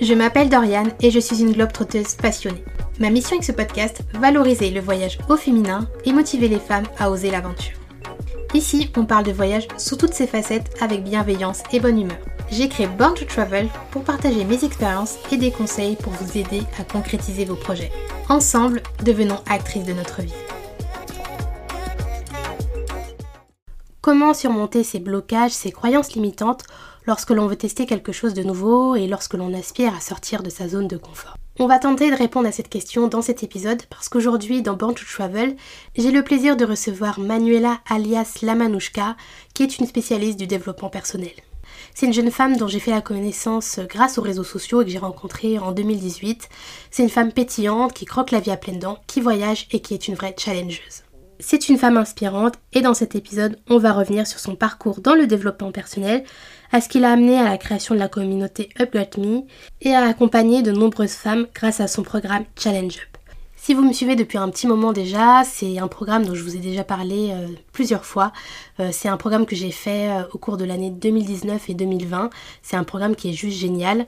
[0.00, 2.64] Je m'appelle Doriane et je suis une globe trotteuse passionnée.
[2.98, 7.10] Ma mission avec ce podcast, valoriser le voyage au féminin et motiver les femmes à
[7.10, 7.76] oser l'aventure.
[8.54, 12.16] Ici, on parle de voyage sous toutes ses facettes avec bienveillance et bonne humeur.
[12.50, 16.62] J'ai créé Born to Travel pour partager mes expériences et des conseils pour vous aider
[16.78, 17.92] à concrétiser vos projets.
[18.30, 20.32] Ensemble, devenons actrices de notre vie.
[24.00, 26.64] Comment surmonter ces blocages, ces croyances limitantes
[27.06, 30.48] lorsque l'on veut tester quelque chose de nouveau et lorsque l'on aspire à sortir de
[30.48, 31.36] sa zone de confort?
[31.58, 34.94] On va tenter de répondre à cette question dans cet épisode parce qu'aujourd'hui dans Born
[34.94, 35.56] to Travel,
[35.96, 39.16] j'ai le plaisir de recevoir Manuela alias Lamanouchka,
[39.52, 41.32] qui est une spécialiste du développement personnel.
[41.98, 44.90] C'est une jeune femme dont j'ai fait la connaissance grâce aux réseaux sociaux et que
[44.92, 46.48] j'ai rencontrée en 2018.
[46.92, 49.94] C'est une femme pétillante qui croque la vie à pleines dents, qui voyage et qui
[49.94, 51.02] est une vraie challengeuse.
[51.40, 55.16] C'est une femme inspirante et dans cet épisode, on va revenir sur son parcours dans
[55.16, 56.22] le développement personnel,
[56.70, 59.40] à ce qui l'a amené à la création de la communauté Upgrade Me
[59.80, 63.17] et à accompagner de nombreuses femmes grâce à son programme Challenge Up.
[63.68, 66.56] Si vous me suivez depuis un petit moment déjà, c'est un programme dont je vous
[66.56, 68.32] ai déjà parlé euh, plusieurs fois.
[68.80, 72.30] Euh, c'est un programme que j'ai fait euh, au cours de l'année 2019 et 2020.
[72.62, 74.06] C'est un programme qui est juste génial.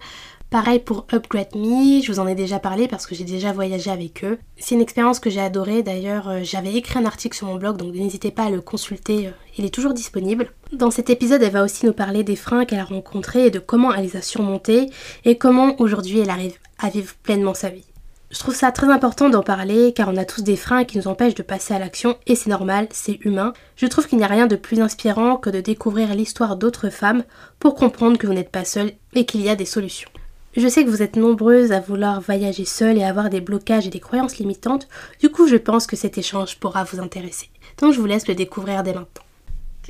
[0.48, 3.90] Pareil pour Upgrade Me, je vous en ai déjà parlé parce que j'ai déjà voyagé
[3.90, 4.38] avec eux.
[4.56, 7.92] C'est une expérience que j'ai adorée, d'ailleurs j'avais écrit un article sur mon blog donc
[7.92, 10.54] n'hésitez pas à le consulter, il est toujours disponible.
[10.72, 13.58] Dans cet épisode elle va aussi nous parler des freins qu'elle a rencontrés et de
[13.58, 14.88] comment elle les a surmontés
[15.26, 17.89] et comment aujourd'hui elle arrive à vivre pleinement sa vie.
[18.30, 21.08] Je trouve ça très important d'en parler car on a tous des freins qui nous
[21.08, 23.52] empêchent de passer à l'action et c'est normal, c'est humain.
[23.74, 27.24] Je trouve qu'il n'y a rien de plus inspirant que de découvrir l'histoire d'autres femmes
[27.58, 30.08] pour comprendre que vous n'êtes pas seule et qu'il y a des solutions.
[30.56, 33.90] Je sais que vous êtes nombreuses à vouloir voyager seule et avoir des blocages et
[33.90, 37.48] des croyances limitantes, du coup je pense que cet échange pourra vous intéresser.
[37.78, 39.24] Donc je vous laisse le découvrir dès maintenant.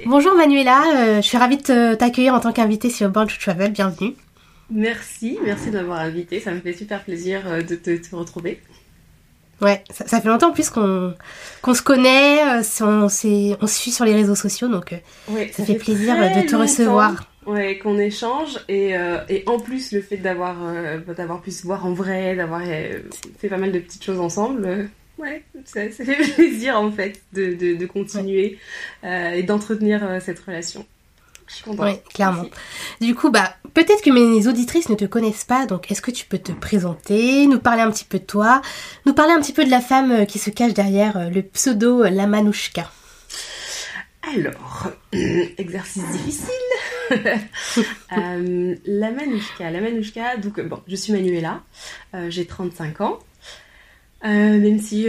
[0.07, 3.73] Bonjour Manuela, euh, je suis ravie de t'accueillir en tant qu'invitée sur Born to Travel,
[3.73, 4.15] bienvenue.
[4.71, 8.61] Merci, merci de m'avoir invitée, ça me fait super plaisir euh, de te, retrouver.
[9.61, 14.05] Ouais, ça, fait longtemps en plus qu'on se connaît, euh, on, on, se suit sur
[14.07, 14.95] les réseaux sociaux, donc
[15.53, 17.31] ça, fait, plaisir de te recevoir.
[17.47, 21.63] Ouais, qu'on échange et, euh, et, en plus le fait d'avoir euh, d'avoir pu se
[21.63, 23.01] voir en vrai, d'avoir euh,
[23.39, 26.05] fait pas mal de petites choses ensemble, ouais, ça, fait
[26.35, 28.59] plaisir en fait de, de, continuer
[29.03, 30.85] et d'entretenir cette relation.
[31.51, 31.87] Je suis contente.
[31.87, 32.47] Oui, clairement.
[33.01, 36.25] Du coup, bah, peut-être que mes auditrices ne te connaissent pas, donc est-ce que tu
[36.25, 38.63] peux te présenter, nous parler un petit peu de toi,
[39.05, 42.27] nous parler un petit peu de la femme qui se cache derrière le pseudo La
[42.27, 42.91] Manouchka
[44.23, 46.51] alors, exercice difficile.
[48.17, 51.63] Euh, la Manouchka, la Manouchka, donc euh, bon, je suis Manuela,
[52.15, 53.19] euh, j'ai 35 ans,
[54.23, 55.07] même si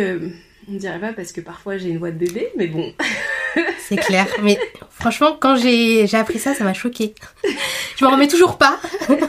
[0.70, 2.94] on dirait pas parce que parfois j'ai une voix de bébé, mais bon.
[3.80, 4.58] C'est clair, mais
[4.90, 7.14] franchement, quand j'ai appris ça, ça m'a choqué.
[7.98, 8.80] Je m'en remets toujours pas.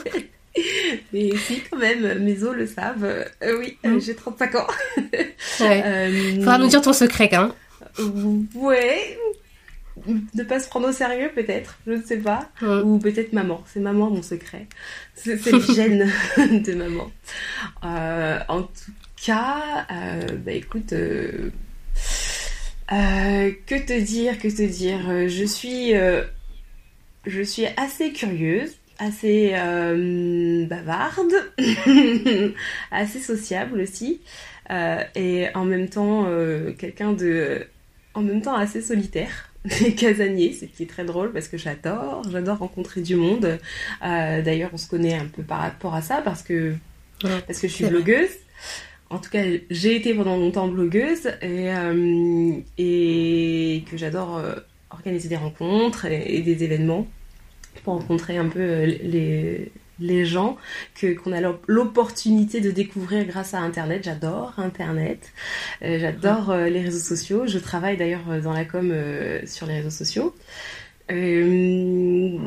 [1.14, 3.26] Mais si, quand même, mes os le savent.
[3.58, 3.98] oui, mm.
[4.00, 4.66] j'ai 35 ans.
[5.60, 6.34] Ouais.
[6.36, 7.54] Faudra nous dire ton secret, hein.
[8.54, 9.18] Ouais,
[10.06, 12.48] ne pas se prendre au sérieux peut-être, je ne sais pas.
[12.62, 14.66] Ou peut-être maman, c'est maman mon secret.
[15.14, 17.10] C'est le gène de maman.
[17.84, 18.92] Euh, en tout
[19.24, 21.50] cas, euh, bah écoute, euh,
[22.88, 25.92] que te dire, que te dire Je suis,
[27.26, 29.52] je suis assez curieuse, assez
[30.68, 31.32] bavarde,
[32.90, 34.20] assez sociable aussi,
[34.70, 36.26] et en même temps
[36.78, 37.66] quelqu'un de,
[38.14, 42.22] en même temps assez solitaire les casaniers, ce qui est très drôle parce que j'adore,
[42.30, 43.58] j'adore rencontrer du monde.
[44.04, 46.74] Euh, d'ailleurs, on se connaît un peu par rapport à ça parce que,
[47.20, 48.30] parce que je suis blogueuse.
[49.12, 54.54] En tout cas, j'ai été pendant longtemps blogueuse et, euh, que j'adore euh,
[54.90, 57.06] organiser des rencontres et, des événements
[57.84, 59.70] pour rencontrer un peu les,
[60.02, 60.56] les gens
[60.94, 64.04] que qu'on a l'opportunité de découvrir grâce à Internet.
[64.04, 65.32] J'adore Internet,
[65.82, 67.46] euh, j'adore euh, les réseaux sociaux.
[67.46, 68.92] Je travaille d'ailleurs euh, dans la com
[69.46, 70.34] sur les réseaux sociaux.
[71.08, 72.38] je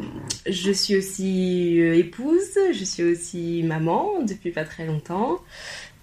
[0.73, 5.39] suis aussi épouse, je suis aussi maman depuis pas très longtemps,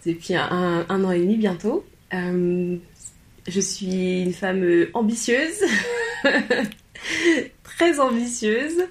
[0.06, 1.84] depuis un, un an et demi bientôt.
[2.12, 5.62] je suis une femme ambitieuse.
[7.62, 8.84] très ambitieuse.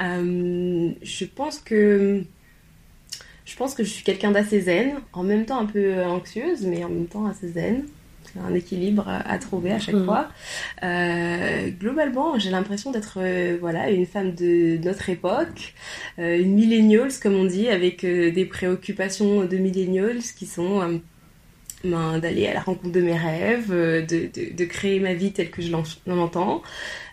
[0.00, 2.22] Euh, je pense que
[3.44, 6.84] je pense que je suis quelqu'un d'assez zen, en même temps un peu anxieuse, mais
[6.84, 7.86] en même temps assez zen.
[8.44, 10.04] Un équilibre à trouver à chaque mmh.
[10.04, 10.28] fois.
[10.82, 15.74] Euh, globalement, j'ai l'impression d'être euh, voilà une femme de notre époque,
[16.18, 21.00] euh, une millennials comme on dit, avec des préoccupations de millennials qui sont
[21.84, 25.62] ben, d'aller à la rencontre de mes rêves, de, de, créer ma vie telle que
[25.62, 25.70] je
[26.06, 26.62] l'entends,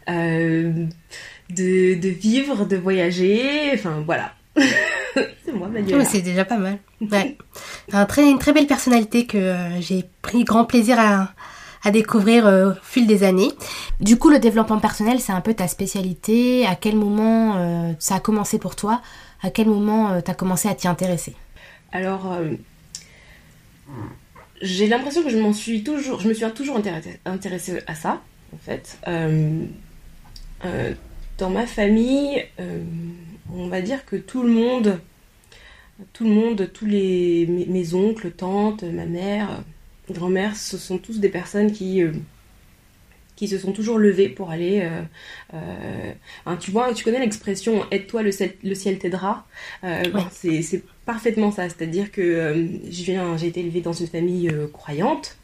[0.07, 0.85] de,
[1.49, 4.33] de vivre, de voyager, enfin voilà.
[4.55, 6.05] C'est moi, Manuela.
[6.05, 6.77] c'est déjà pas mal.
[7.01, 7.37] Ouais.
[7.91, 11.31] Un très, une très belle personnalité que euh, j'ai pris grand plaisir à,
[11.83, 13.51] à découvrir euh, au fil des années.
[13.99, 16.65] Du coup, le développement personnel, c'est un peu ta spécialité.
[16.65, 19.01] À quel moment euh, ça a commencé pour toi?
[19.41, 21.35] À quel moment tu as commencé à t'y intéresser?
[21.91, 22.37] Alors,
[24.61, 28.21] j'ai l'impression que je m'en suis toujours, je me suis toujours intéressée, intéressée à ça,
[28.53, 28.97] en fait.
[31.37, 32.45] dans ma famille,
[33.53, 34.99] on va dire que tout le monde,
[36.13, 39.63] tout le monde, tous les mes, oncles, tantes, ma mère,
[40.09, 42.11] grand-mère, ce sont tous des personnes qui euh,
[43.35, 44.81] qui se sont toujours levées pour aller.
[44.81, 45.01] Euh,
[45.55, 46.11] euh,
[46.45, 48.31] hein, tu vois, tu connais l'expression aide-toi, le,
[48.63, 49.47] le, ciel t'aidera.
[50.31, 51.69] c'est parfaitement ça.
[51.69, 55.37] C'est-à-dire que je viens, j'ai été élevée dans une famille croyante.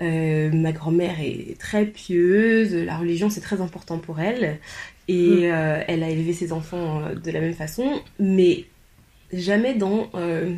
[0.00, 4.58] ma grand-mère est très pieuse, la religion c'est très important pour elle.
[5.08, 5.52] Et mm.
[5.52, 8.66] euh, elle a élevé ses enfants euh, de la même façon, mais
[9.32, 10.54] jamais dans euh,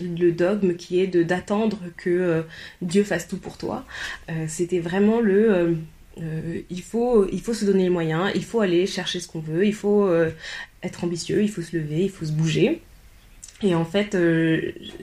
[0.00, 2.42] le dogme qui est de d'attendre que
[2.80, 3.84] Dieu fasse tout pour toi.
[4.48, 5.76] C'était vraiment le
[6.70, 9.66] il, faut, il faut se donner les moyens, il faut aller chercher ce qu'on veut,
[9.66, 10.10] il faut
[10.82, 12.80] être ambitieux, il faut se lever, il faut se bouger.
[13.62, 14.16] Et en fait,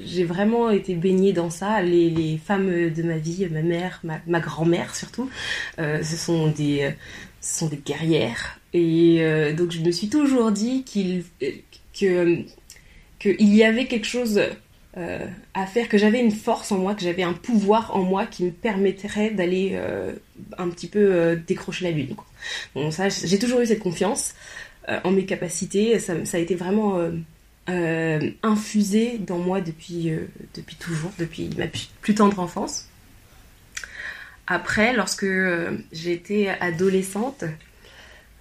[0.04, 1.84] j'ai vraiment été baignée dans ça.
[1.84, 5.30] Les, les, femmes de ma vie, ma mère, ma, ma grand-mère surtout,
[5.78, 6.92] ce sont des,
[7.42, 8.60] sont des guerrières.
[8.74, 11.26] Et euh, donc je me suis toujours dit qu'il
[12.00, 12.38] que
[13.20, 14.42] qu'il y avait quelque chose
[14.98, 18.26] euh, à faire, que j'avais une force en moi, que j'avais un pouvoir en moi
[18.26, 20.14] qui me permettrait d'aller euh,
[20.58, 22.16] un petit peu décrocher la lune.
[22.74, 24.34] Bon, ça, j'ai toujours eu cette confiance
[24.88, 26.00] en mes capacités.
[26.00, 27.00] Ça, ça a été vraiment
[27.68, 30.12] infusé dans moi depuis,
[30.56, 31.68] depuis toujours, depuis ma
[32.02, 32.91] plus tendre enfance.
[34.54, 35.26] Après, lorsque
[35.94, 37.46] j'étais adolescente,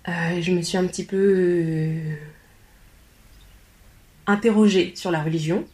[0.09, 2.15] euh, je me suis un petit peu euh,
[4.27, 5.65] interrogée sur la religion.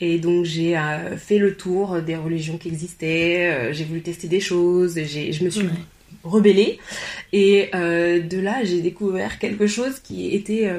[0.00, 4.40] Et donc j'ai euh, fait le tour des religions qui existaient, j'ai voulu tester des
[4.40, 5.68] choses, je me suis
[6.24, 6.78] rebellée.
[7.34, 10.72] Et de là, j'ai découvert quelque chose qui était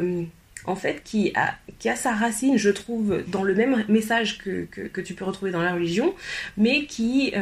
[0.65, 4.65] en fait, qui a, qui a sa racine, je trouve, dans le même message que,
[4.65, 6.15] que, tu peux retrouver dans la religion,
[6.57, 7.33] mais qui,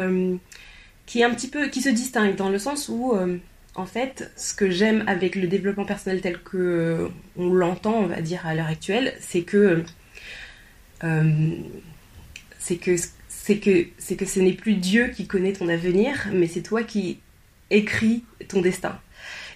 [1.05, 3.13] qui est un petit peu, qui se distingue dans le sens où
[3.75, 7.07] en fait, ce que j'aime avec le développement personnel tel que euh,
[7.37, 9.83] on l'entend, on va dire à l'heure actuelle, c'est que
[11.03, 11.49] euh,
[12.57, 12.95] c'est que
[13.27, 16.83] c'est que c'est que ce n'est plus Dieu qui connaît ton avenir, mais c'est toi
[16.83, 17.19] qui
[17.69, 18.97] écris ton destin.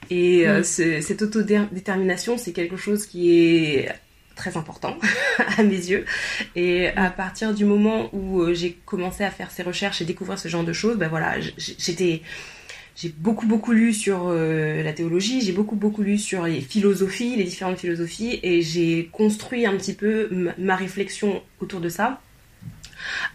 [0.10, 3.90] Et euh, cette autodétermination, c'est quelque chose qui est
[4.40, 4.98] très important
[5.58, 6.06] à mes yeux.
[6.56, 10.48] Et à partir du moment où j'ai commencé à faire ces recherches et découvrir ce
[10.48, 12.22] genre de choses, ben voilà, j'étais
[12.96, 17.38] j'ai beaucoup beaucoup lu sur euh, la théologie, j'ai beaucoup beaucoup lu sur les philosophies,
[17.38, 22.22] les différentes philosophies, et j'ai construit un petit peu ma réflexion autour de ça.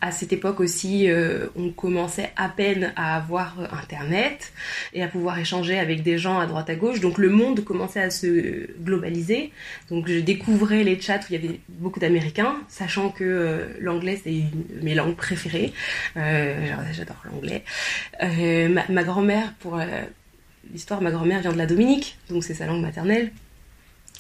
[0.00, 4.52] À cette époque aussi, euh, on commençait à peine à avoir Internet
[4.92, 7.00] et à pouvoir échanger avec des gens à droite à gauche.
[7.00, 9.52] Donc le monde commençait à se globaliser.
[9.90, 14.20] Donc je découvrais les chats où il y avait beaucoup d'Américains, sachant que euh, l'anglais
[14.22, 15.72] c'est une de mes langues préférées.
[16.16, 17.64] Euh, j'adore l'anglais.
[18.20, 19.80] ma grand-mère, pour
[20.72, 23.30] l'histoire, ma grand-mère vient de la Dominique, donc c'est sa langue maternelle.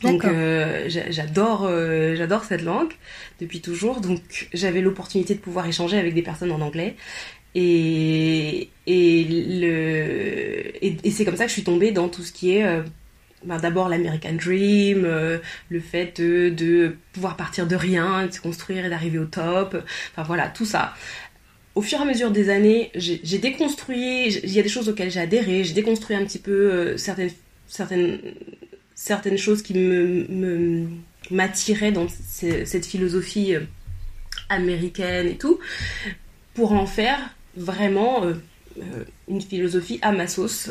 [0.04, 2.92] Donc euh, j'adore euh, j'adore cette langue
[3.40, 4.00] depuis toujours.
[4.00, 6.96] Donc j'avais l'opportunité de pouvoir échanger avec des personnes en anglais.
[7.56, 12.56] Et, et, le, et, c'est comme ça que je suis tombée dans tout ce qui
[12.56, 12.82] est euh,
[13.44, 15.06] ben, d'abord l'American Dream,
[15.68, 19.76] le fait de, de, pouvoir partir de rien, de se construire et d'arriver au top.
[20.12, 20.94] Enfin voilà, tout ça.
[21.76, 25.10] Au fur et à mesure des années, j'ai déconstruit, il y a des choses auxquelles
[25.10, 27.30] j'ai adhéré, j'ai déconstruit un petit peu certaines,
[27.68, 28.18] certaines
[28.94, 30.86] certaines choses qui me,
[31.30, 33.60] m'attiraient dans cette philosophie euh,
[34.48, 35.58] américaine et tout,
[36.54, 37.18] pour en faire
[37.56, 38.34] vraiment euh,
[38.78, 40.70] euh, une philosophie à ma sauce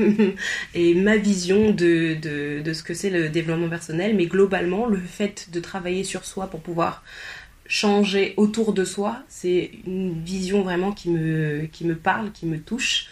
[0.74, 5.60] et ma vision de, ce que c'est le développement personnel, mais globalement, le fait de
[5.60, 7.02] travailler sur soi pour pouvoir
[7.66, 12.58] changer autour de soi, c'est une vision vraiment qui me, qui me parle, qui me
[12.58, 13.06] touche.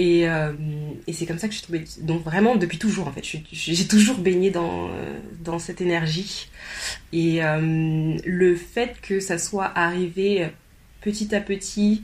[0.00, 0.52] Euh,
[1.06, 1.84] et, c'est comme ça que je suis tombée.
[2.00, 6.48] Donc vraiment depuis toujours en fait, j'ai toujours baigné dans, euh, cette énergie.
[7.12, 10.48] Et euh, le fait que ça soit arrivé
[11.00, 12.02] petit à petit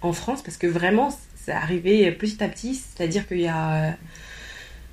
[0.00, 3.96] en France, parce que vraiment, c'est arrivé petit à petit, c'est-à-dire qu'il y a,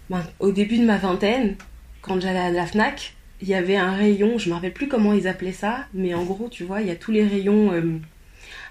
[0.09, 1.57] ben, au début de ma vingtaine,
[2.01, 3.13] quand j'allais à la FNAC,
[3.43, 6.15] il y avait un rayon, je ne me rappelle plus comment ils appelaient ça, mais
[6.15, 7.71] en gros, tu vois, il y a tous les rayons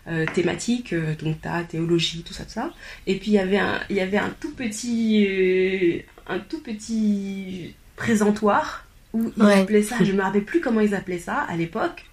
[0.08, 2.72] euh, thématiques, euh, donc ta théologie, tout ça, tout ça.
[3.06, 6.60] Et puis il y avait un, il y avait un tout petit, euh, un tout
[6.60, 11.38] petit présentoir où ils appelaient ça, je ne me rappelle plus comment ils appelaient ça
[11.48, 12.04] à l'époque.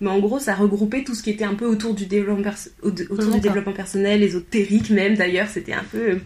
[0.00, 2.50] Mais en gros, ça regroupait tout ce qui était un peu autour du développement,
[2.82, 5.48] autour du développement personnel, ésotérique même d'ailleurs.
[5.48, 6.18] C'était un peu,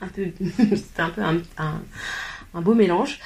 [0.00, 0.26] un peu,
[0.76, 1.40] c'était un peu un,
[2.54, 3.18] un beau mélange.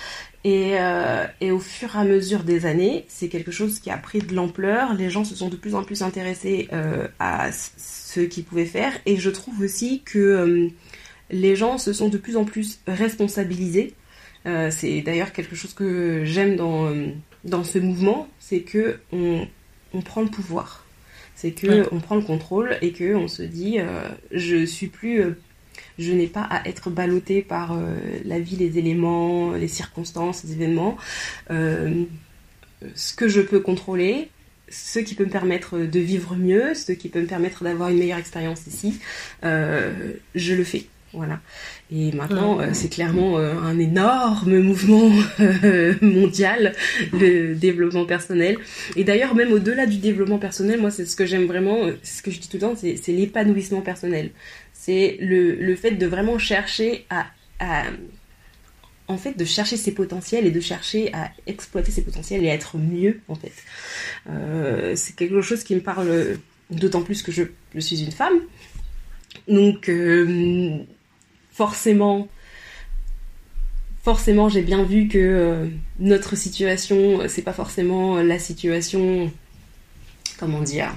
[0.46, 4.20] Euh, et, au fur et à mesure des années, c'est quelque chose qui a pris
[4.20, 4.94] de l'ampleur.
[4.94, 8.92] Les gens se sont de plus en plus intéressés euh, à ce qu'ils pouvaient faire.
[9.06, 10.68] Et je trouve aussi que euh,
[11.30, 13.94] les gens se sont de plus en plus responsabilisés.
[14.70, 16.90] c'est d'ailleurs quelque chose que j'aime dans,
[17.44, 19.46] dans ce mouvement, c'est que on,
[20.02, 20.86] prend le pouvoir.
[21.36, 23.78] C'est que on prend le contrôle et que on se dit
[24.32, 25.36] je suis plus
[26.00, 30.52] je n'ai pas à être ballottée par euh, la vie, les éléments, les circonstances, les
[30.52, 30.96] événements.
[31.50, 32.04] Euh,
[32.94, 34.30] ce que je peux contrôler,
[34.68, 37.98] ce qui peut me permettre de vivre mieux, ce qui peut me permettre d'avoir une
[37.98, 39.00] meilleure expérience ici,
[39.44, 40.86] euh, je le fais.
[41.12, 41.40] Voilà.
[41.92, 45.10] Et maintenant, c'est clairement un énorme mouvement
[46.00, 46.72] mondial,
[47.12, 48.58] le développement personnel.
[48.94, 52.30] Et d'ailleurs, même au-delà du développement personnel, moi, c'est ce que j'aime vraiment, ce que
[52.30, 54.30] je dis tout le temps, c'est l'épanouissement personnel
[54.80, 57.26] c'est le, fait de vraiment chercher à,
[59.08, 62.54] en fait de chercher ses potentiels et de chercher à exploiter ses potentiels et à
[62.54, 63.52] être mieux en fait.
[64.30, 66.38] Euh, c'est quelque chose qui me parle
[66.70, 67.42] d'autant plus que je,
[67.78, 68.40] suis une femme.
[69.48, 70.78] Donc euh,
[71.60, 72.26] forcément,
[74.02, 75.66] forcément j'ai bien vu que euh,
[75.98, 79.30] notre situation, c'est pas forcément la situation,
[80.38, 80.96] comment dire,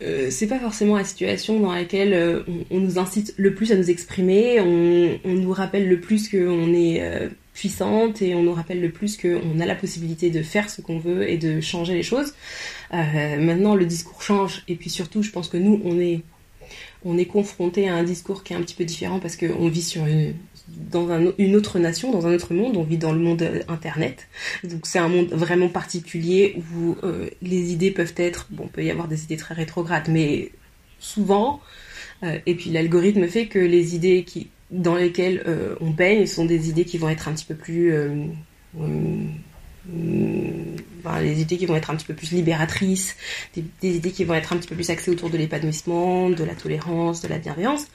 [0.00, 3.76] euh, c'est pas forcément la situation dans laquelle euh, on, nous incite le plus à
[3.76, 8.80] nous exprimer, on, nous rappelle le plus qu'on est euh, puissante et on nous rappelle
[8.80, 12.02] le plus qu'on a la possibilité de faire ce qu'on veut et de changer les
[12.02, 12.32] choses.
[12.92, 16.22] maintenant, le discours change et puis surtout, je pense que nous, on est
[17.04, 19.94] on est confronté à un discours qui est un petit peu différent parce qu'on vit
[20.68, 24.28] dans une autre nation, dans un autre monde, on vit dans le monde euh, internet.
[24.64, 28.90] Donc c'est un monde vraiment particulier où euh, les idées peuvent être, bon, peut y
[28.90, 30.52] avoir des idées très rétrogrades, mais
[30.98, 31.60] souvent,
[32.22, 35.42] euh, et puis l'algorithme fait que les idées qui, dans lesquelles
[35.80, 37.90] on baigne sont des idées qui vont être un petit peu plus
[41.20, 43.16] les idées qui vont être un petit peu plus libératrices,
[43.54, 46.54] des, idées qui vont être un petit peu plus axées autour de l'épanouissement, de la
[46.54, 47.86] tolérance, de la bienveillance.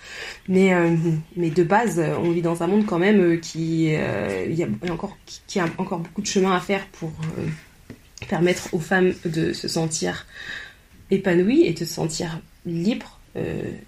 [0.47, 0.95] Mais, euh,
[1.35, 4.67] mais de base, on vit dans un monde quand même euh, qui, euh, y a
[4.91, 7.11] encore, qui, a encore beaucoup de chemin à faire pour
[8.27, 10.25] permettre aux femmes de se sentir
[11.11, 13.19] épanouies et de se sentir libres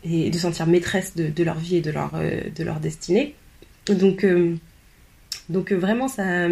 [0.04, 3.36] et de se sentir maîtresses de, de, leur vie et de leur, de leur destinée.
[3.88, 4.26] Donc
[5.50, 6.48] donc euh, vraiment, ça,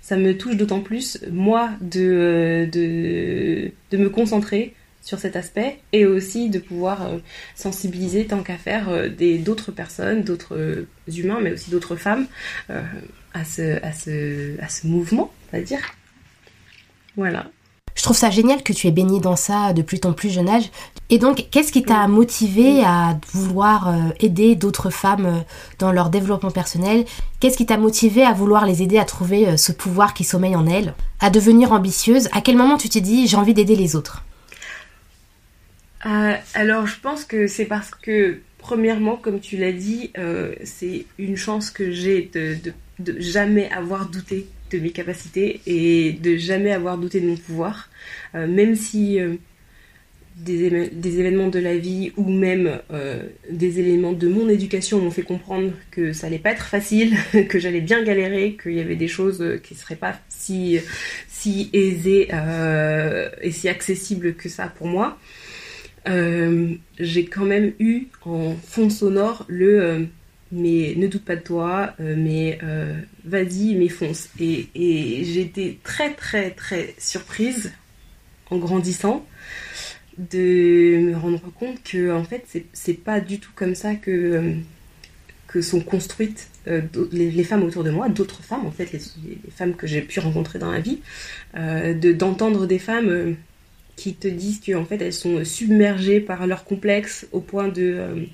[0.00, 6.48] ça me touche d'autant plus, moi, de, de, me concentrer sur cet aspect et aussi
[6.48, 7.18] de pouvoir euh,
[7.54, 12.26] sensibiliser tant qu'à faire euh, d'autres personnes, d'autres humains, mais aussi d'autres femmes
[12.68, 15.80] à, ce, à, ce, à ce mouvement, on va dire.
[17.16, 17.46] Voilà.
[17.94, 20.70] Je trouve ça génial que tu aies baigné dans ça depuis ton plus jeune âge.
[21.10, 25.38] Et donc, qu'est-ce qui t'a motivé à vouloir euh, aider d'autres femmes euh,
[25.78, 27.04] dans leur développement personnel?
[27.40, 30.56] Qu'est-ce qui t'a motivé à vouloir les aider à trouver euh, ce pouvoir qui sommeille
[30.56, 30.94] en elles?
[31.20, 32.28] À devenir ambitieuse?
[32.32, 34.24] À quel moment tu t'es dit j'ai envie d'aider les autres?
[36.54, 40.10] Alors, je pense que c'est parce que, premièrement, comme tu l'as dit,
[40.62, 42.58] c'est une chance que j'ai de,
[42.98, 47.88] de jamais avoir douté de mes capacités et de jamais avoir douté de mon pouvoir,
[48.34, 49.18] euh, même si
[50.36, 55.22] des, événements de la vie ou même euh, des éléments de mon éducation m'ont fait
[55.22, 57.16] comprendre que ça allait pas être facile,
[57.48, 60.80] que j'allais bien galérer, qu'il y avait des choses qui seraient pas si,
[61.28, 62.28] si aisées
[63.42, 65.18] et si accessibles que ça pour moi.
[66.06, 70.08] j'ai quand même eu en fond sonore le
[70.54, 74.28] mais ne doute pas de toi, euh, mais euh, vas-y, mais fonce.
[74.40, 77.72] Et, et j'étais très très très surprise
[78.50, 79.26] en grandissant
[80.18, 84.52] de me rendre compte que en fait c'est pas du tout comme ça que, euh,
[85.48, 86.48] que sont construites
[87.12, 89.00] les, femmes autour de moi, d'autres femmes en fait, les,
[89.50, 91.00] femmes que j'ai pu rencontrer dans la vie,
[92.14, 93.36] d'entendre des femmes
[93.96, 98.26] qui te disent qu'en fait elles sont submergées par leurs complexes au point de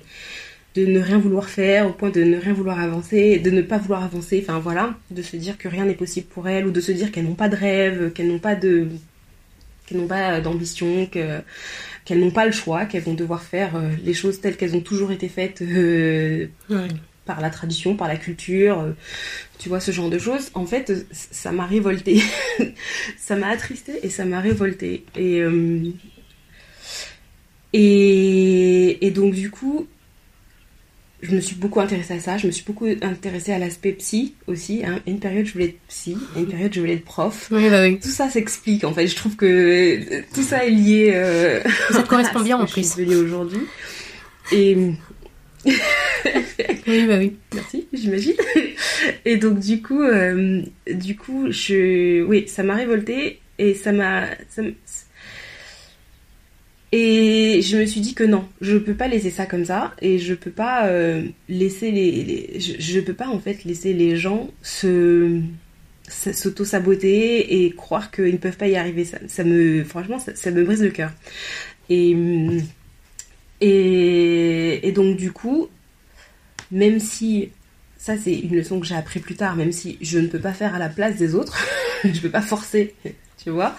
[0.75, 3.77] de ne rien vouloir faire, au point de ne rien vouloir avancer, de ne pas
[3.77, 6.79] vouloir avancer, enfin voilà, de se dire que rien n'est possible pour elles, ou de
[6.79, 8.87] se dire qu'elles n'ont pas de rêve, qu'elles n'ont pas de
[9.85, 11.43] qu'elles n'ont pas d'ambition, qu'elles
[12.19, 13.73] n'ont pas le choix, qu'elles vont devoir faire
[14.03, 15.63] les choses telles qu'elles ont toujours été faites
[17.25, 18.93] par la tradition, par la culture,
[19.59, 20.49] tu vois, ce genre de choses.
[20.53, 22.21] En fait, ça m'a révolté.
[23.17, 25.05] ça m'a attristé et ça m'a révolté.
[25.15, 25.43] Et,
[27.73, 29.87] et, et donc, du coup,
[31.21, 34.33] je me suis beaucoup intéressée à ça, je me suis beaucoup intéressée à l'aspect psy
[34.47, 34.83] aussi.
[34.85, 34.99] Hein.
[35.05, 37.47] Une période, je voulais être psy, une période, je voulais être prof.
[37.51, 37.99] Oui, bah oui.
[37.99, 39.07] Tout ça s'explique, en fait.
[39.07, 41.11] Je trouve que tout ça est lié.
[41.13, 41.61] Euh,
[41.91, 42.81] ça te correspond bien, en plus.
[42.97, 43.61] Je suis aujourd'hui.
[44.51, 44.75] Et.
[45.65, 47.33] oui, bah oui.
[47.53, 48.33] Merci, j'imagine.
[49.25, 50.61] Et donc, du coup, euh,
[50.91, 52.23] du coup, je.
[52.23, 54.25] Oui, ça m'a révoltée et ça m'a.
[56.91, 60.19] Et je me suis dit que non, je peux pas laisser ça comme ça et
[60.19, 65.39] je peux pas euh, laisser les, je, peux pas en fait laisser les gens se
[66.09, 69.05] s'auto saboter et croire qu'ils ne peuvent pas y arriver.
[69.05, 71.13] Ça, me franchement ça, me brise le cœur.
[71.89, 72.13] Et,
[73.61, 75.69] et et donc du coup,
[76.71, 77.51] même si
[77.97, 80.53] ça c'est une leçon que j'ai appris plus tard, même si je ne peux pas
[80.53, 81.57] faire à la place des autres,
[82.03, 82.95] je peux pas forcer
[83.43, 83.75] tu vois,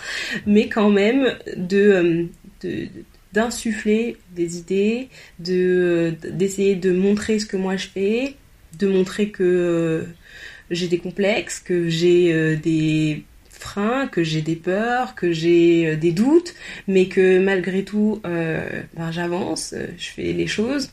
[0.46, 2.28] mais quand même de
[2.64, 2.86] euh,
[3.32, 8.34] d'insuffler des idées, de d'essayer de montrer ce que moi je fais,
[8.78, 10.02] de montrer que euh,
[10.70, 16.12] j'ai des complexes, que j'ai euh, des freins, que j'ai des peurs, que j'ai des
[16.12, 16.54] doutes,
[16.88, 20.90] mais que malgré tout, ben, j'avance, je fais les choses.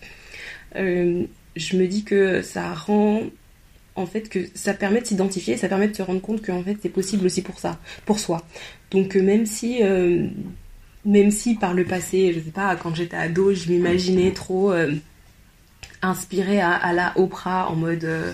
[0.76, 3.24] je me dis que ça rend
[4.00, 6.78] en fait que ça permet de s'identifier, ça permet de se rendre compte qu'en fait
[6.82, 8.44] c'est possible aussi pour ça, pour soi.
[8.92, 9.82] Donc même si
[11.06, 14.94] même si par le passé, je sais pas, quand j'étais ado, je m'imaginais trop euh,
[16.02, 18.34] inspirée à, la Oprah en mode euh,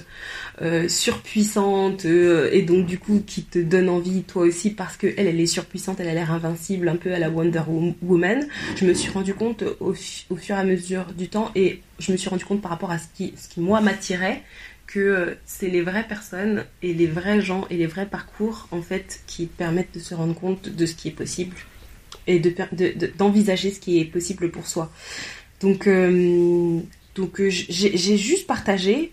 [0.62, 5.28] euh, surpuissante et donc du coup qui te donne envie toi aussi parce que elle,
[5.28, 7.64] elle est surpuissante, elle a l'air invincible, un peu à la Wonder
[8.02, 8.48] Woman.
[8.76, 12.18] Je me suis rendu compte au, fur et à mesure du temps et je me
[12.18, 14.44] suis rendu compte par rapport à ce qui, ce qui moi m'attirait
[14.88, 19.22] que c'est les vraies personnes et les vrais gens et les vrais parcours en fait
[19.28, 21.56] qui permettent de se rendre compte de ce qui est possible
[22.28, 22.40] et
[23.18, 24.92] d'envisager de, ce qui est possible pour soi.
[25.62, 26.80] Donc, euh,
[27.16, 29.12] donc euh, j'ai juste partagé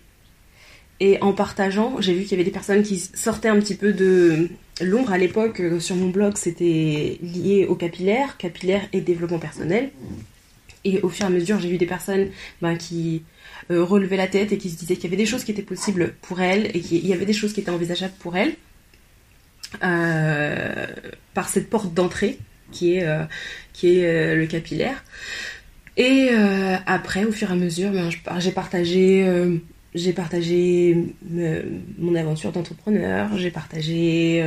[0.99, 3.93] et en partageant, j'ai vu qu'il y avait des personnes qui sortaient un petit peu
[3.93, 4.49] de
[4.81, 5.59] l'ombre à l'époque.
[5.59, 9.91] Euh, sur mon blog, c'était lié au capillaire, capillaire et développement personnel.
[10.85, 12.29] Et au fur et à mesure, j'ai vu des personnes
[12.61, 13.23] ben, qui
[13.69, 16.13] relevaient la tête et qui se disaient qu'il y avait des choses qui étaient possibles
[16.21, 18.55] pour elles et qu'il y avait des choses qui étaient envisageables pour elles
[19.79, 22.37] par cette porte d'entrée
[22.73, 23.23] qui est, euh,
[23.83, 25.03] euh, le capillaire.
[25.95, 28.51] Et euh, après, au fur et à mesure, ben, j'ai
[30.11, 31.05] partagé
[31.99, 34.43] mon aventure d'entrepreneur, j'ai partagé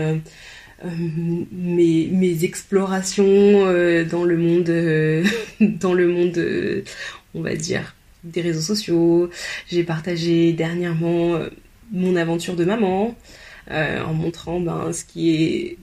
[0.82, 3.62] mes, explorations
[4.10, 4.68] dans le monde,
[7.34, 7.95] on va dire,
[8.26, 9.30] des réseaux sociaux.
[9.68, 11.38] J'ai partagé dernièrement
[11.92, 13.14] mon aventure de maman
[13.70, 15.78] en montrant ben, ce qui est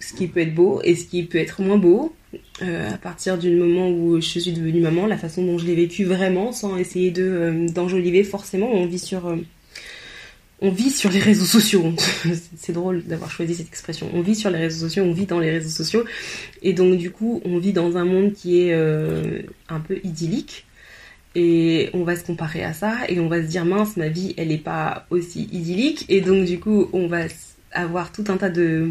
[0.00, 2.14] ce qui peut être beau et ce qui peut être moins beau.
[2.62, 5.74] Euh, à partir du moment où je suis devenue maman, la façon dont je l'ai
[5.74, 9.36] vécu vraiment, sans essayer de euh, d'enjoliver forcément, on vit sur euh,
[10.60, 11.94] on vit sur les réseaux sociaux.
[12.56, 14.10] C'est drôle d'avoir choisi cette expression.
[14.12, 16.04] On vit sur les réseaux sociaux, on vit dans les réseaux sociaux,
[16.62, 20.66] et donc du coup, on vit dans un monde qui est un peu idyllique.
[21.40, 24.34] Et on va se comparer à ça et on va se dire mince, ma vie,
[24.36, 26.04] elle n'est pas aussi idyllique.
[26.08, 27.26] Et donc du coup, on va
[27.70, 28.90] avoir tout un tas de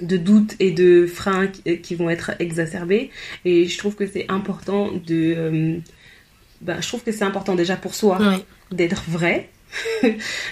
[0.00, 3.12] de doutes et de freins qui, vont être exacerbés.
[3.44, 5.34] Et je trouve que c'est important de...
[5.36, 5.76] Euh,
[6.60, 8.18] ben, je trouve que c'est important déjà pour soi
[8.72, 9.50] d'être vrai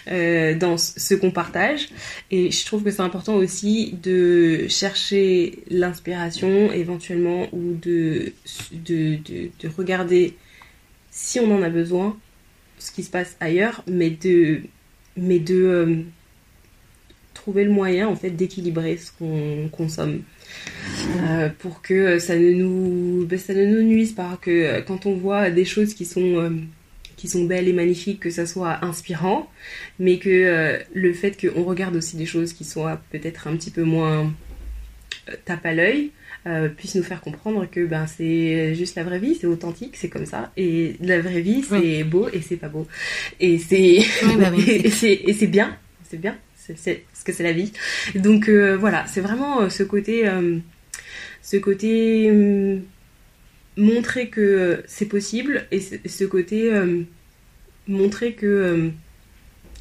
[0.09, 1.89] euh, dans ce qu'on partage.
[2.31, 8.33] Et je trouve que c'est important aussi de chercher l'inspiration éventuellement ou de,
[8.73, 10.37] de, de, regarder
[11.13, 12.19] si on en a besoin
[12.79, 14.63] ce qui se passe ailleurs, mais de,
[15.17, 15.97] mais de euh,
[17.35, 20.23] trouver le moyen en fait d'équilibrer ce qu'on consomme.
[21.23, 25.07] Euh, pour que ça ne nous ben, ça ne nous nuise pas que euh, quand
[25.07, 26.61] on voit des choses qui sont
[27.17, 29.49] qui sont belles et magnifiques que ça soit inspirant
[29.99, 33.83] mais que le fait qu'on regarde aussi des choses qui soient peut-être un petit peu
[33.83, 34.31] moins
[35.47, 36.11] tape à l'œil
[36.77, 40.27] puisse nous faire comprendre que ben c'est juste la vraie vie, c'est authentique, c'est comme
[40.27, 40.53] ça.
[40.57, 42.87] Et la vraie vie, c'est beau et c'est pas beau.
[43.39, 43.99] Et c'est
[44.39, 45.77] bah et c'est bien,
[46.09, 46.37] c'est bien
[46.77, 47.73] c'est parce que c'est la vie.
[48.15, 50.59] Donc euh, voilà, c'est vraiment euh, ce côté, euh,
[51.43, 52.31] ce côté
[53.77, 56.71] montrer que c'est possible et ce côté
[57.89, 58.91] montrer que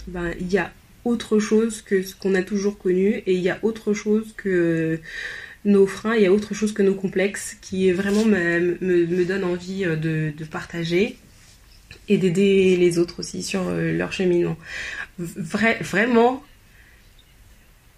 [0.07, 0.71] ben, il y a
[1.03, 4.99] autre chose que ce qu'on a toujours connu et il y a autre chose que
[5.65, 9.43] nos freins, il y a autre chose que nos complexes qui vraiment me, me, donne
[9.43, 11.17] envie euh, de, partager
[12.07, 14.57] et d'aider les autres aussi sur euh, leur cheminement.
[15.17, 16.43] vraiment,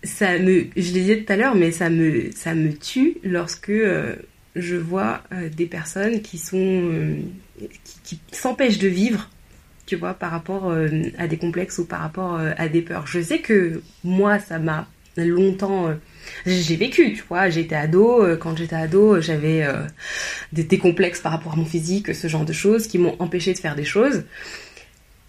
[0.04, 3.70] ça me, je l'ai dit tout à l'heure, mais ça me, ça me tue lorsque
[3.70, 4.16] euh,
[4.56, 5.24] je vois
[5.56, 6.92] des personnes qui sont,
[8.04, 9.30] qui s'empêchent de vivre
[9.88, 10.72] tu vois, par rapport
[11.18, 13.08] à des complexes ou par rapport à des peurs.
[13.08, 15.90] Je sais que moi, ça m'a longtemps
[16.46, 17.50] j'ai vécu, tu vois.
[17.50, 19.84] J'étais ado, euh, quand j'étais ado, j'avais euh,
[20.52, 23.60] des, complexes par rapport à mon physique, ce genre de choses qui m'ont empêché de
[23.60, 24.24] faire des choses.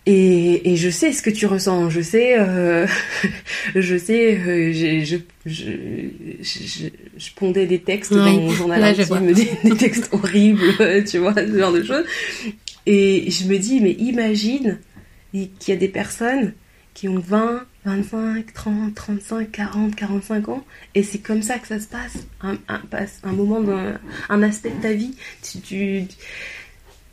[0.07, 2.87] Et, je sais ce que tu ressens, je sais, euh,
[3.75, 4.39] je sais,
[4.75, 11.35] je, je, pondais des textes dans mon journal intime, des, des textes horribles, tu vois,
[11.35, 12.05] ce genre de choses.
[12.87, 14.79] Et je me dis, mais imagine
[15.33, 16.53] qu'il y a des personnes
[16.93, 20.65] qui ont 20, 25, 30, 35, 40, 45 ans.
[20.95, 22.17] Et c'est comme ça que ça se passe.
[22.41, 23.63] Un, un, moment,
[24.29, 25.15] un, aspect de ta vie.
[25.43, 26.05] Tu, tu,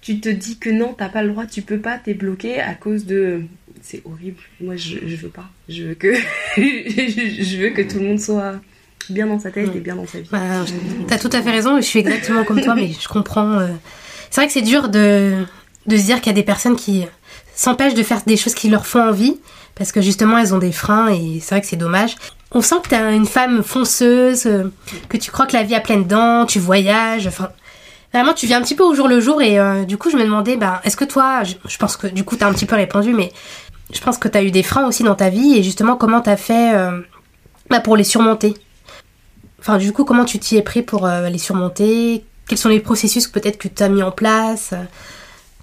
[0.01, 2.73] tu, te dis que non, t'as pas le droit, tu peux pas, t'es bloqué à
[2.73, 3.43] cause de.
[3.81, 4.37] C'est horrible.
[4.61, 5.49] Moi, je, je veux pas.
[5.67, 6.13] Je veux que,
[6.57, 8.61] je veux que tout le monde soit
[9.09, 10.29] bien dans sa tête et bien dans sa vie.
[10.31, 10.63] Bah,
[11.07, 11.75] t'as tout à fait raison.
[11.77, 13.59] Je suis exactement comme toi, mais je comprends.
[13.59, 13.67] Euh.
[14.29, 15.43] C'est vrai que c'est dur de,
[15.87, 17.05] de se dire qu'il y a des personnes qui
[17.53, 19.37] s'empêchent de faire des choses qui leur font envie
[19.75, 22.15] parce que justement elles ont des freins et c'est vrai que c'est dommage.
[22.51, 24.71] On sent que tu es une femme fonceuse, euh,
[25.09, 27.49] que tu crois que la vie a pleine dents, tu voyages, enfin
[28.13, 30.17] vraiment tu viens un petit peu au jour le jour et euh, du coup je
[30.17, 32.65] me demandais bah est-ce que toi je, pense que du coup tu as un petit
[32.65, 33.31] peu répondu mais
[33.93, 36.19] je pense que tu as eu des freins aussi dans ta vie et justement comment
[36.21, 36.99] tu as fait euh,
[37.69, 38.53] bah, pour les surmonter?
[39.59, 42.25] Enfin du coup comment tu t'y es pris pour les surmonter?
[42.47, 44.73] Quels sont les processus peut-être que tu as mis en place?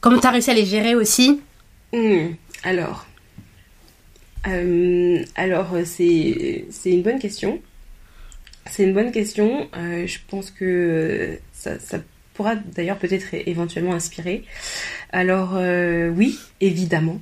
[0.00, 1.40] Comment tu as réussi à les gérer aussi?
[1.92, 2.34] Mmh.
[2.62, 3.04] Alors,
[4.46, 7.60] euh, alors, c'est une bonne question.
[8.70, 9.68] C'est une bonne question.
[9.76, 11.78] Euh, je pense que ça,
[12.34, 14.44] pourra d'ailleurs peut-être éventuellement inspirer.
[15.10, 17.20] Alors, euh, oui, évidemment.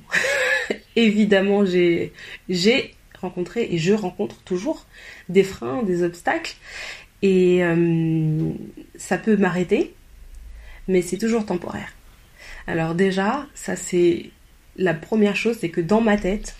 [0.95, 2.13] évidemment, j'ai
[3.19, 4.85] rencontré et je rencontre toujours
[5.29, 6.55] des freins, des obstacles.
[7.23, 7.63] Et
[8.95, 9.95] ça peut m'arrêter,
[10.87, 11.91] mais c'est toujours temporaire.
[12.67, 14.29] Alors déjà, ça c'est
[14.77, 16.55] la première chose, c'est que dans ma tête,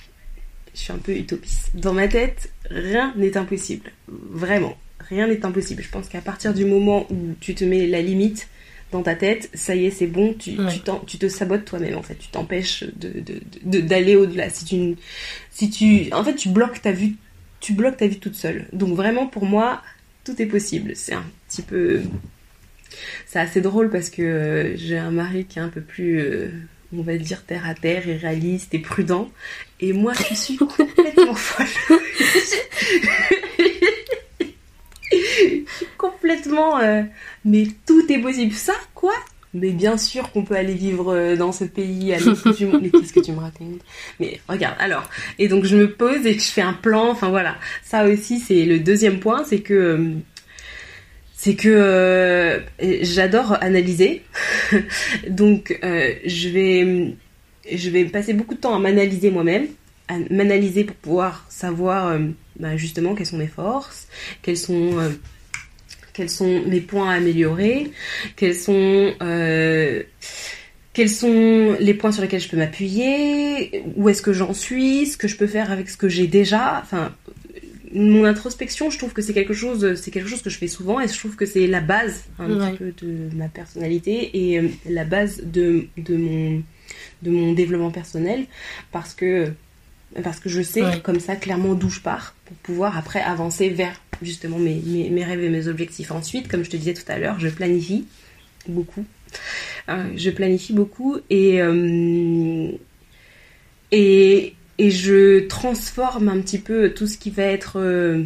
[0.77, 1.71] je suis un peu utopiste.
[1.73, 3.91] Dans ma tête, rien n'est impossible.
[4.07, 5.81] Vraiment, rien n'est impossible.
[5.81, 8.47] Je pense qu'à partir du moment où tu te mets la limite
[8.91, 10.55] dans ta tête, ça y est, c'est bon, tu,
[11.07, 12.15] tu, te sabotes toi-même en fait.
[12.15, 12.83] Tu t'empêches
[13.63, 14.49] d'aller de, au-delà.
[14.49, 14.95] Si tu,
[15.51, 17.15] si tu, en fait, tu bloques ta vue,
[17.59, 18.67] tu bloques ta vie toute seule.
[18.71, 19.81] Donc vraiment, pour moi,
[20.23, 20.91] tout est possible.
[20.95, 22.01] C'est un petit peu,
[23.25, 26.49] c'est assez drôle parce que euh, j'ai un mari qui est un peu plus euh,
[26.95, 29.29] on va dire terre à terre et réaliste et prudent.
[29.79, 31.65] Et moi, je suis complètement folle.
[35.11, 36.79] je suis complètement.
[36.79, 37.03] Euh,
[37.45, 38.53] mais tout est possible.
[38.53, 39.13] Ça, quoi?
[39.53, 42.81] Mais bien sûr qu'on peut aller vivre euh, dans ce pays à du monde.
[42.81, 43.81] Mais qu'est-ce que tu me racontes?
[44.19, 45.09] Mais regarde, alors.
[45.39, 47.09] Et donc je me pose et je fais un plan.
[47.09, 47.55] Enfin voilà.
[47.83, 49.43] Ça aussi, c'est le deuxième point.
[49.45, 50.11] C'est que euh,
[51.37, 52.59] c'est que euh,
[53.03, 54.23] j'adore analyser.
[55.29, 57.15] Donc euh, je vais
[57.71, 59.67] je passer beaucoup de temps à m'analyser moi-même,
[60.07, 62.19] à m'analyser pour pouvoir savoir euh,
[62.59, 64.07] bah, justement quelles sont mes forces,
[64.41, 65.13] quels sont
[66.65, 67.91] mes points à améliorer,
[68.35, 69.13] quels sont
[70.93, 75.15] quels sont les points sur lesquels je peux m'appuyer, où est-ce que j'en suis, ce
[75.15, 76.79] que je peux faire avec ce que j'ai déjà.
[76.81, 77.13] Enfin,
[77.93, 80.99] mon introspection, je trouve que c'est quelque chose, c'est quelque chose que je fais souvent
[80.99, 84.67] et je trouve que c'est la base un petit peu de ma personnalité et euh,
[84.89, 86.63] la base de, de, mon,
[87.21, 88.45] de mon développement personnel
[88.91, 89.51] parce que,
[90.23, 94.01] parce que je sais comme ça clairement d'où je pars pour pouvoir après avancer vers
[94.21, 96.11] justement mes, mes, rêves et mes objectifs.
[96.11, 98.05] Ensuite, comme je te disais tout à l'heure, je planifie
[98.67, 99.05] beaucoup.
[99.89, 102.71] Euh, je planifie beaucoup et, euh,
[103.91, 107.79] et, et je transforme un petit peu tout ce qui va être.
[107.79, 108.23] Euh,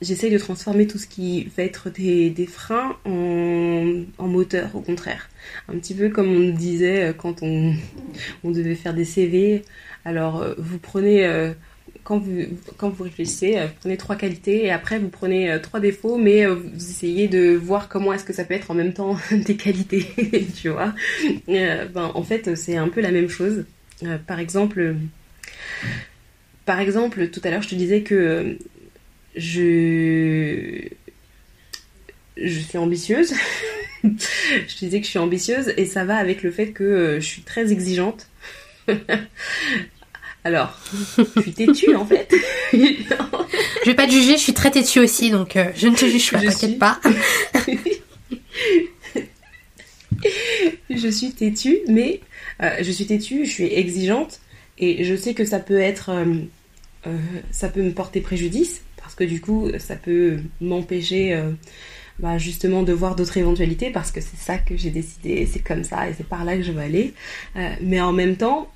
[0.00, 4.80] j'essaye de transformer tout ce qui va être des, des freins en, en, moteur, au
[4.80, 5.28] contraire.
[5.68, 7.74] Un petit peu comme on disait euh, quand on,
[8.44, 9.62] on devait faire des CV.
[10.06, 11.52] Alors, euh, vous prenez.
[12.02, 12.42] quand vous,
[12.78, 16.76] quand vous réfléchissez, vous prenez trois qualités et après vous prenez trois défauts, mais vous
[16.76, 20.06] essayez de voir comment est-ce que ça peut être en même temps des qualités,
[20.56, 20.94] tu vois.
[21.46, 23.64] ben, en fait, c'est un peu la même chose.
[24.02, 24.96] Euh, par exemple,
[26.66, 28.54] par exemple, tout à l'heure, je te disais que euh,
[29.36, 30.88] je
[32.36, 33.32] je suis ambitieuse.
[34.04, 37.20] je te disais que je suis ambitieuse et ça va avec le fait que euh,
[37.20, 38.28] je suis très exigeante.
[40.44, 40.78] Alors,
[41.16, 42.30] je suis têtue en fait.
[42.72, 46.04] je vais pas te juger, je suis très têtue aussi, donc euh, je ne te
[46.04, 47.00] juge pas, t'inquiète pas.
[50.90, 54.40] je suis têtue, mais euh, je suis têtue, je suis exigeante,
[54.78, 57.16] et je sais que ça peut être, euh,
[57.50, 61.40] ça peut me porter préjudice, parce que du coup, ça peut m'empêcher.
[62.20, 65.82] Bah, justement de voir d'autres éventualités parce que c'est ça que j'ai décidé, c'est comme
[65.82, 67.12] ça et c'est par là que je veux aller.
[67.80, 68.70] mais en même temps,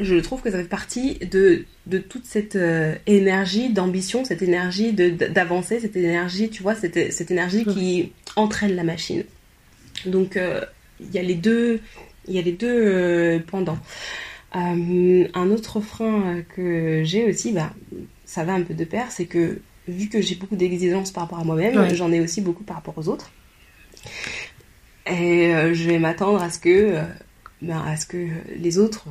[0.00, 4.92] je trouve que ça fait partie de, de toute cette euh, énergie d'ambition, cette énergie
[4.92, 9.24] d'avancer, cette énergie, tu vois, cette, cette énergie qui entraîne la machine.
[10.06, 10.60] Donc, euh,
[11.00, 11.80] il y a les deux,
[12.28, 13.78] il y a les deux euh, pendant.
[14.52, 17.72] un autre frein que j'ai aussi, bah,
[18.24, 21.40] ça va un peu de pair, c'est que vu que j'ai beaucoup d'exigences par rapport
[21.40, 23.30] à moi-même, j'en ai aussi beaucoup par rapport aux autres.
[25.06, 27.02] Et je vais m'attendre à ce que
[27.60, 29.06] ben, à ce que les autres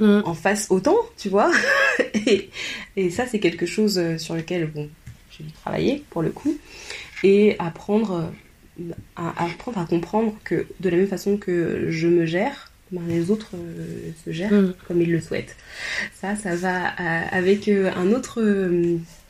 [0.00, 0.22] euh, mm.
[0.26, 1.50] en fassent autant, tu vois.
[2.14, 2.50] et,
[2.96, 4.88] et, ça, c'est quelque chose euh, sur lequel bon,
[5.30, 6.56] j'ai dû travailler pour le coup.
[7.22, 8.26] Et apprendre euh,
[9.16, 13.30] à, apprendre à comprendre que de la même façon que je me gère, ben, les
[13.30, 13.52] autres
[14.24, 14.74] se gèrent mm.
[14.86, 15.56] comme ils le souhaitent.
[16.14, 18.42] Ça, ça va avec un autre,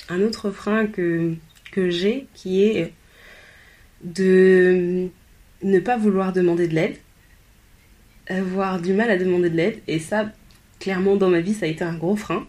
[0.09, 1.35] un autre frein que,
[1.73, 2.93] que j'ai qui est
[4.05, 5.09] de
[5.63, 6.97] ne pas vouloir demander de l'aide
[8.29, 9.81] avoir du mal à demander de l'aide.
[9.87, 10.31] Et ça,
[10.81, 12.47] clairement, dans ma vie, ça a été un gros frein.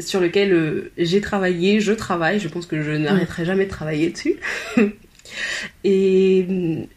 [0.00, 4.10] Sur lequel euh, j'ai travaillé, je travaille, je pense que je n'arrêterai jamais de travailler
[4.10, 4.36] dessus.
[5.84, 6.46] Et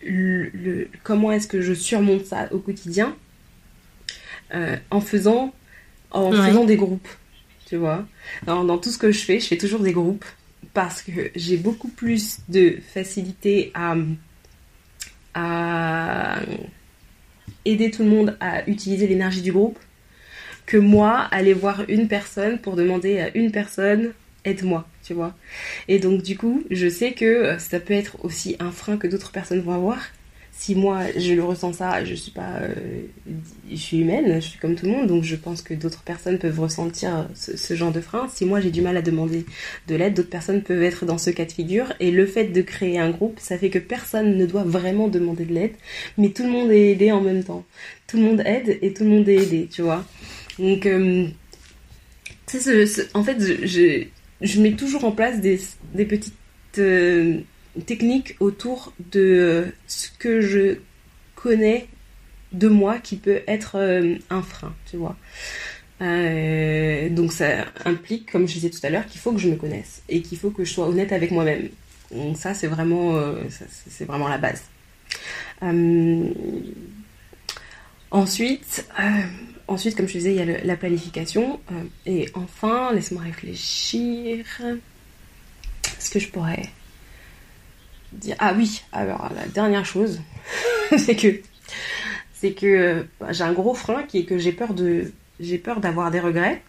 [0.04, 3.16] le, comment est-ce que je surmonte ça au quotidien?
[4.54, 5.54] Euh, En faisant
[6.12, 7.08] en faisant des groupes,
[7.66, 8.06] tu vois.
[8.46, 10.26] Dans, dans, tout ce que je fais, je fais toujours des groupes
[10.76, 13.96] parce que j'ai beaucoup plus de facilité à
[15.34, 16.40] à
[17.66, 19.80] aider tout le monde à utiliser l'énergie du groupe
[20.66, 24.14] que moi aller voir une personne pour demander à une personne
[24.46, 25.36] aide-moi, tu vois.
[25.88, 29.32] Et donc du coup, je sais que ça peut être aussi un frein que d'autres
[29.32, 30.00] personnes vont avoir
[30.56, 32.74] si moi je le ressens ça, je suis pas, euh,
[33.70, 36.38] je suis humaine, je suis comme tout le monde, donc je pense que d'autres personnes
[36.38, 38.30] peuvent ressentir ce, genre de frein.
[38.34, 39.46] Si moi j'ai du mal à demander
[39.88, 41.92] de l'aide, d'autres personnes peuvent être dans ce cas de figure.
[42.00, 45.46] Et le fait de créer un groupe, ça fait que personne ne doit vraiment demander
[45.46, 45.74] de l'aide,
[46.18, 47.66] mais tout le monde est aidé en même temps.
[48.08, 50.06] Tout le monde aide et tout le monde est aidé, tu vois.
[50.60, 51.28] Donc, euh,
[53.14, 55.60] en fait, je, mets toujours en place des,
[56.06, 56.34] petites
[56.78, 57.40] euh,
[57.86, 60.78] technique autour de ce que je
[61.36, 61.88] connais
[62.54, 65.16] de moi qui peut être euh, un frein, tu vois.
[66.02, 69.56] Euh, donc ça implique, comme je disais tout à l'heure, qu'il faut que je me
[69.56, 71.70] connaisse et qu'il faut que je sois honnête avec moi-même.
[72.12, 73.42] Donc ça, c'est vraiment, euh,
[73.90, 74.64] c'est vraiment la base.
[78.12, 78.86] ensuite,
[79.68, 81.60] ensuite, comme je disais, il y a la planification.
[82.06, 84.46] et enfin, laisse-moi réfléchir.
[85.86, 86.70] Est-ce que je pourrais
[88.40, 90.22] ah oui, alors la dernière chose,
[90.98, 91.40] c'est que
[92.34, 95.80] c'est que bah, j'ai un gros frein qui est que j'ai peur de j'ai peur
[95.80, 96.62] d'avoir des regrets,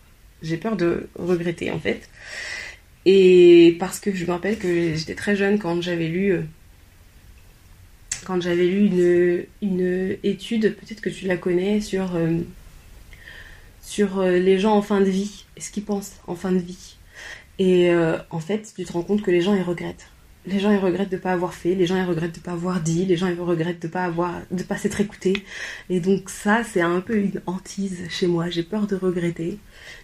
[0.42, 2.08] j'ai peur de regretter en fait.
[3.06, 6.42] Et parce que je me rappelle que j'étais très jeune quand j'avais lu euh,
[8.24, 12.38] quand j'avais lu une, une étude, peut-être que tu la connais, sur, euh,
[13.84, 16.58] sur euh, les gens en fin de vie, et ce qu'ils pensent en fin de
[16.58, 16.96] vie.
[17.60, 17.92] Et
[18.30, 20.08] en fait, tu te rends compte que les gens, ils regrettent
[20.46, 22.80] les gens ils regrettent de pas avoir fait, les gens ils regrettent de pas avoir
[22.80, 25.44] dit, les gens ils regrettent de pas avoir de pas s'être écoutés.
[25.90, 29.58] Et donc ça c'est un peu une hantise chez moi, j'ai peur de regretter.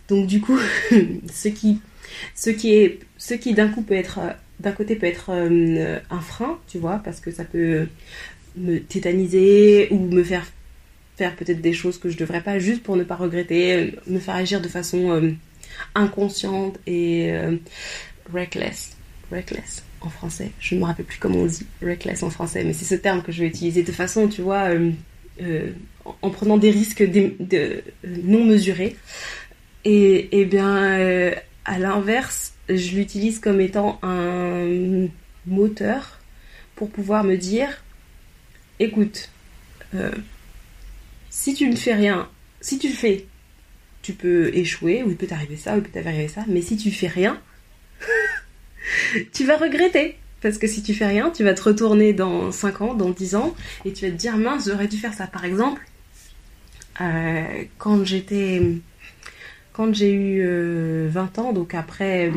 [0.08, 0.58] Donc du coup
[1.32, 1.80] ce qui
[2.34, 4.20] ce qui est ce qui d'un coup peut être
[4.60, 7.86] d'un côté peut être euh, un frein, tu vois, parce que ça peut
[8.56, 10.46] me tétaniser ou me faire
[11.20, 14.36] faire peut-être des choses que je devrais pas juste pour ne pas regretter, me faire
[14.36, 15.32] agir de façon euh,
[15.94, 17.56] inconsciente et euh,
[18.32, 18.96] reckless,
[19.30, 20.50] reckless en français.
[20.60, 23.22] Je ne me rappelle plus comment on dit reckless en français, mais c'est ce terme
[23.22, 24.70] que je vais utiliser de façon, tu vois,
[25.42, 25.72] euh,
[26.22, 28.96] en prenant des risques de, non mesurés.
[29.84, 31.34] Et, et bien, euh,
[31.66, 35.06] à l'inverse, je l'utilise comme étant un
[35.46, 36.18] moteur
[36.76, 37.84] pour pouvoir me dire,
[38.78, 39.28] écoute,
[41.40, 42.28] si tu ne fais rien,
[42.60, 43.24] si tu le fais,
[44.02, 46.76] tu peux échouer, ou il peut t'arriver ça, ou il peut t'arriver ça, mais si
[46.76, 47.40] tu fais rien,
[49.32, 50.18] tu vas regretter.
[50.42, 53.36] Parce que si tu fais rien, tu vas te retourner dans 5 ans, dans 10
[53.36, 53.54] ans,
[53.86, 55.26] et tu vas te dire mince, j'aurais dû faire ça.
[55.26, 55.80] Par exemple,
[57.00, 58.60] euh, quand j'étais.
[59.72, 62.30] Quand j'ai eu 20 euh, ans, donc après.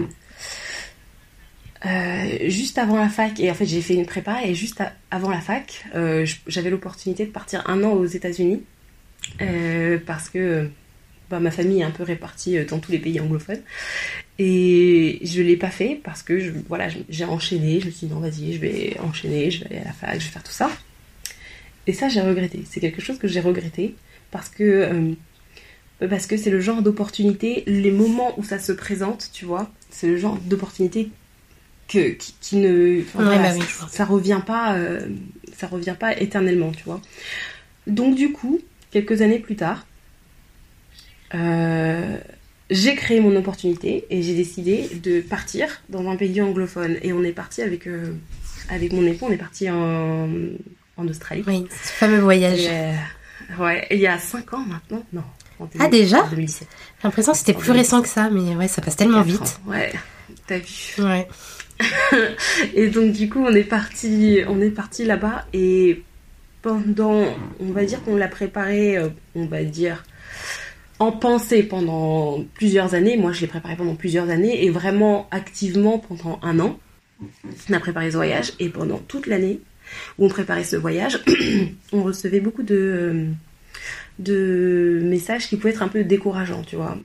[1.86, 5.30] Euh, juste avant la fac, et en fait j'ai fait une prépa, et juste avant
[5.30, 5.84] la fac,
[6.48, 8.64] j'avais l'opportunité de partir un an aux États-Unis.
[10.06, 10.70] Parce que
[11.30, 13.62] bah, ma famille est un peu répartie dans tous les pays anglophones.
[14.40, 17.80] Et je ne l'ai pas fait parce que je, voilà, j'ai enchaîné.
[17.80, 20.20] Je me suis dit non, vas-y, je vais enchaîner, je vais aller à la fac,
[20.20, 20.70] je vais faire tout ça.
[21.88, 22.64] Et ça, j'ai regretté.
[22.70, 23.96] C'est quelque chose que j'ai regretté
[24.32, 25.14] parce que euh,
[26.08, 30.08] parce que c'est le genre d'opportunité, les moments où ça se présente, tu vois, c'est
[30.08, 31.10] le genre d'opportunité
[31.88, 32.10] que
[32.42, 33.52] qui, ne, bah
[33.90, 35.08] ça, revient pas, euh,
[35.56, 37.02] ça revient pas éternellement, tu vois.
[37.88, 38.60] Donc du coup,
[38.94, 39.86] quelques années plus tard,
[41.34, 42.18] euh,
[42.70, 46.98] j'ai créé mon opportunité et j'ai décidé de partir dans un pays anglophone.
[47.02, 47.90] Et on est parti avec,
[48.70, 50.30] avec mon époux, on est parti en,
[50.98, 51.44] en Australie.
[51.48, 52.70] Oui, ce fameux voyage.
[53.60, 55.04] ouais, il y a 5 ans maintenant.
[55.12, 55.24] Non.
[55.80, 56.68] ah déjà 2017.
[56.70, 59.60] J'ai l'impression que c'était plus récent que ça, mais ouais, ça passe tellement vite.
[59.66, 59.92] Ouais,
[60.46, 61.04] t'as vu.
[61.04, 61.28] Ouais.
[62.76, 66.04] et donc du coup, on est parti, on est parti là-bas et
[66.64, 67.26] pendant,
[67.60, 70.04] on va dire qu'on l'a préparé, euh, on va dire
[70.98, 73.18] en pensée pendant plusieurs années.
[73.18, 76.80] Moi, je l'ai préparé pendant plusieurs années et vraiment activement pendant un an.
[77.70, 79.60] On a préparé ce voyage et pendant toute l'année,
[80.18, 81.20] où on préparait ce voyage,
[81.94, 83.28] on recevait beaucoup de,
[84.20, 86.98] de messages qui pouvaient être un peu décourageants, tu vois.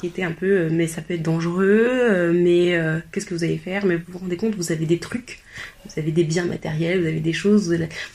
[0.00, 3.34] Qui étaient un peu, euh, mais ça peut être dangereux, euh, mais euh, qu'est-ce que
[3.34, 3.84] vous allez faire?
[3.84, 5.40] Mais vous vous rendez compte, vous avez des trucs,
[5.84, 7.66] vous avez des biens matériels, vous avez des choses,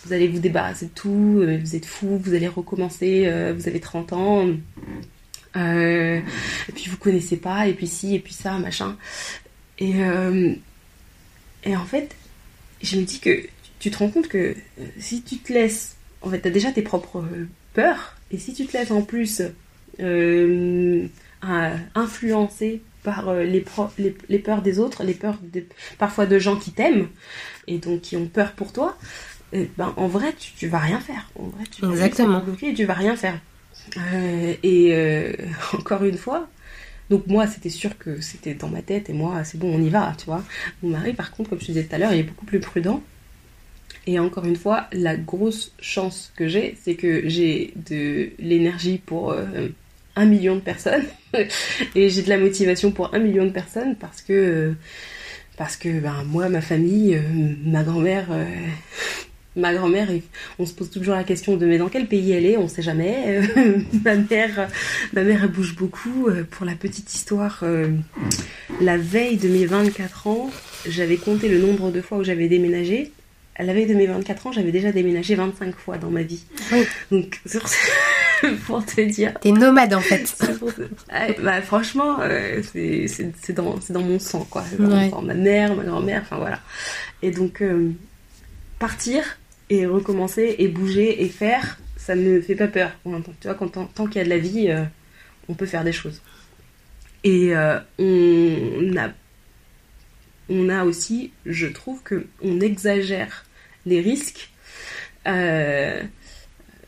[0.04, 4.13] vous allez vous, débarrasser de tout, vous êtes fou, vous allez recommencer, vous avez 30
[4.13, 4.48] ans.
[5.56, 6.21] et
[6.74, 8.98] puis vous connaissez pas, et puis si, et puis ça, machin.
[9.78, 9.93] Et,
[11.65, 12.15] et en fait,
[12.82, 13.41] je me dis que
[13.78, 14.56] tu te rends compte que
[14.98, 17.24] si tu te laisses, en fait, tu as déjà tes propres
[17.76, 19.43] peurs, et si tu te laisses en plus
[21.49, 23.63] euh, influencer par les,
[24.29, 25.38] les, peurs des autres, les peurs
[25.99, 27.08] parfois de gens qui t'aiment,
[27.67, 28.97] et donc qui ont peur pour toi,
[29.53, 31.29] ben, en vrai, tu, tu vas rien faire.
[31.38, 32.39] En vrai, tu Exactement.
[32.39, 33.39] Vas bloquer et tu vas rien faire.
[34.63, 35.36] et
[35.73, 36.47] encore une fois,
[37.10, 39.89] donc moi, c'était sûr que c'était dans ma tête et moi, c'est bon, on y
[39.89, 40.43] va, tu vois.
[40.81, 43.03] Mon mari, par contre, comme je disais tout à l'heure, il est beaucoup plus prudent.
[44.08, 49.31] Et encore une fois, la grosse chance que j'ai, c'est que j'ai de l'énergie pour
[49.31, 49.69] euh,
[50.15, 51.06] un million de personnes
[51.95, 54.73] et j'ai de la motivation pour un million de personnes parce que
[55.58, 57.21] parce que ben, moi, ma famille, euh,
[57.63, 58.45] ma grand-mère, euh,
[59.56, 60.10] ma grand-mère,
[60.60, 62.82] on se pose toujours la question de mais dans quel pays elle est, on sait
[62.82, 63.41] jamais.
[64.04, 64.67] ma mère,
[65.13, 66.30] ma mère elle bouge beaucoup.
[66.51, 67.63] Pour la petite histoire,
[68.82, 70.51] la veille de mes 24 ans,
[70.88, 73.13] j'avais compté le nombre de fois où j'avais déménagé
[73.56, 76.44] à la veille de mes 24 ans, j'avais déjà déménagé 25 fois dans ma vie.
[77.10, 77.39] Donc,
[78.65, 79.34] pour te dire.
[79.39, 80.36] T'es nomade en fait.
[81.41, 84.63] bah, franchement, euh, c'est dans, dans, mon sang, quoi.
[84.78, 86.60] Dans Ma mère, ma grand-mère, enfin voilà.
[87.22, 87.91] Et donc, euh,
[88.78, 89.24] partir
[89.70, 92.91] et recommencer et bouger et faire, ça ne me fait pas peur.
[93.39, 94.84] Tu vois, quand, tant qu'il y a de la vie, euh,
[95.48, 96.22] on peut faire des choses.
[97.24, 97.54] Et
[97.98, 99.10] on a
[100.50, 103.44] on a aussi, je trouve que on exagère
[103.86, 104.50] les risques
[105.28, 106.02] euh,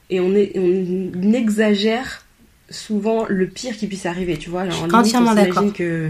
[0.10, 2.26] et on, est, on exagère
[2.70, 4.62] souvent le pire qui puisse arriver, tu vois.
[4.62, 5.74] Alors, entièrement d'accord.
[5.74, 6.10] que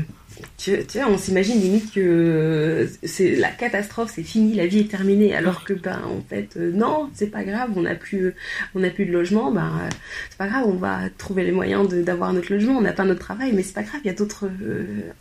[0.58, 5.36] tu, vois, on s'imagine limite que c'est la catastrophe, c'est fini, la vie est terminée,
[5.36, 8.36] alors que ben en fait euh, non, c'est pas grave, on n'a plus
[8.76, 9.90] on a plus de logement, ben euh,
[10.30, 13.20] c'est pas grave, on va trouver les moyens d'avoir notre logement, on n'a pas notre
[13.20, 14.48] travail, mais c'est pas grave, il y a d'autres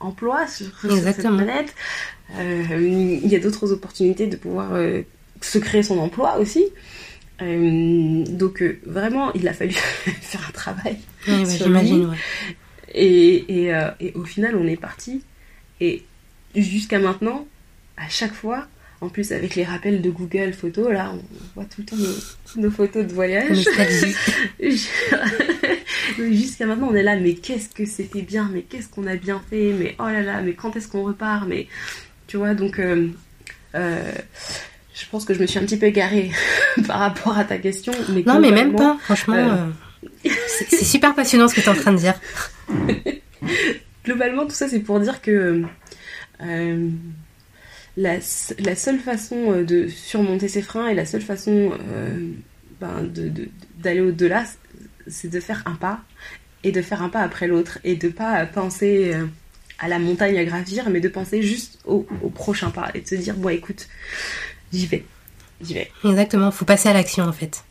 [0.01, 1.75] emplois sur, sur, cette planète,
[2.39, 4.75] il y a d'autres opportunités de pouvoir
[5.41, 6.65] se créer son emploi aussi.
[7.43, 9.73] Euh, donc euh, vraiment, il a fallu
[10.21, 10.97] faire un travail.
[11.27, 12.17] J'imagine, ouais.
[12.95, 15.23] Et, et, euh, et, au final, on est parti.
[15.81, 16.03] Et
[16.55, 17.47] jusqu'à maintenant,
[17.99, 18.67] à chaque fois,
[19.03, 21.21] en plus avec les rappels de Google Photos, là, on
[21.55, 21.97] voit tout le temps
[22.57, 23.59] nos, photos de voyage.
[26.19, 29.43] jusqu'à maintenant, on est là, mais qu'est-ce que c'était bien, mais qu'est-ce qu'on a bien
[29.51, 31.67] fait, mais oh là là, mais quand est-ce qu'on repart, mais
[32.27, 32.81] tu vois, donc
[34.99, 36.31] je pense que je me suis un petit peu égarée
[36.87, 37.93] par rapport à ta question.
[38.09, 39.35] Mais non, mais même pas, franchement.
[39.35, 39.67] Euh,
[40.27, 42.15] euh, c'est super passionnant ce que tu es en train de dire.
[44.05, 45.63] globalement, tout ça, c'est pour dire que
[46.43, 46.89] euh,
[47.97, 51.73] la, seule façon de surmonter ses freins et la seule façon
[52.81, 53.11] ben,
[53.79, 54.45] d'aller au-delà,
[55.07, 56.01] c'est de faire un pas
[56.65, 59.15] et de faire un pas après l'autre et de pas penser
[59.79, 63.07] à la montagne à gravir, mais de penser juste au, au, prochain pas et de
[63.07, 63.89] se dire bon, écoute,
[64.77, 65.05] j'y vais.
[65.61, 65.91] J'y vais.
[66.05, 67.65] Exactement, faut passer à l'action en fait.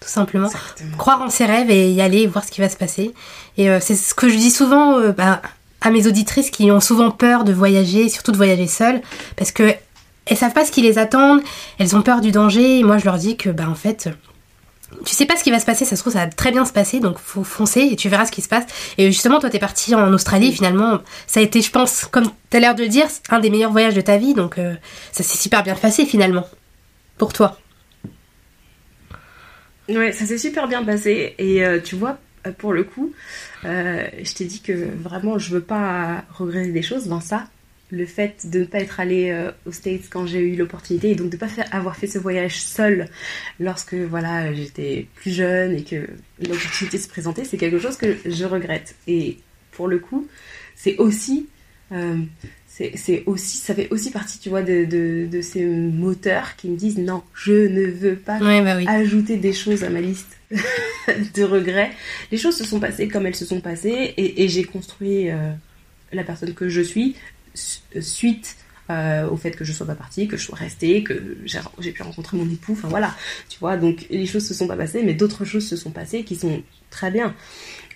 [0.00, 0.48] Tout simplement.
[0.96, 3.12] Croire en ses rêves et y aller, voir ce qui va se passer.
[3.56, 5.42] Et euh, c'est ce que je dis souvent euh, bah,
[5.80, 9.00] à mes auditrices qui ont souvent peur de voyager, surtout de voyager seules,
[9.36, 9.74] parce que
[10.26, 11.40] elles savent pas ce qui les attend,
[11.78, 14.10] elles ont peur du danger, et moi je leur dis que bah en fait
[15.04, 16.64] tu sais pas ce qui va se passer, ça se trouve ça va très bien
[16.64, 18.64] se passer, donc faut foncer et tu verras ce qui se passe.
[18.96, 22.60] Et justement, toi t'es parti en Australie, finalement, ça a été, je pense, comme t'as
[22.60, 24.74] l'air de le dire, un des meilleurs voyages de ta vie, donc euh,
[25.12, 26.46] ça s'est super bien passé finalement,
[27.18, 27.58] pour toi.
[29.88, 32.18] Ouais, ça s'est super bien passé, et euh, tu vois,
[32.58, 33.12] pour le coup,
[33.64, 37.44] euh, je t'ai dit que vraiment je veux pas regretter des choses dans ça,
[37.90, 41.14] le fait de ne pas être allé euh, aux States quand j'ai eu l'opportunité et
[41.14, 43.08] donc de ne pas faire, avoir fait ce voyage seul
[43.60, 46.08] lorsque voilà j'étais plus jeune et que
[46.40, 48.94] l'opportunité se présentait, c'est quelque chose que je regrette.
[49.06, 49.38] Et
[49.72, 50.28] pour le coup,
[50.76, 51.48] c'est aussi,
[51.92, 52.18] euh,
[52.66, 56.98] c'est aussi, ça fait aussi partie, tu vois, de, de, ces moteurs qui me disent
[56.98, 61.90] non, je ne veux pas bah ajouter des choses à ma liste de regrets.
[62.30, 65.30] Les choses se sont passées comme elles se sont passées et, et j'ai construit.
[65.30, 65.50] Euh,
[66.12, 67.16] la personne que je suis
[68.00, 68.56] suite
[68.90, 72.02] euh, au fait que je sois pas partie, que je sois restée, que j'ai pu
[72.02, 73.14] rencontrer mon époux, enfin voilà,
[73.50, 76.24] tu vois, donc les choses se sont pas passées, mais d'autres choses se sont passées
[76.24, 77.34] qui sont très bien.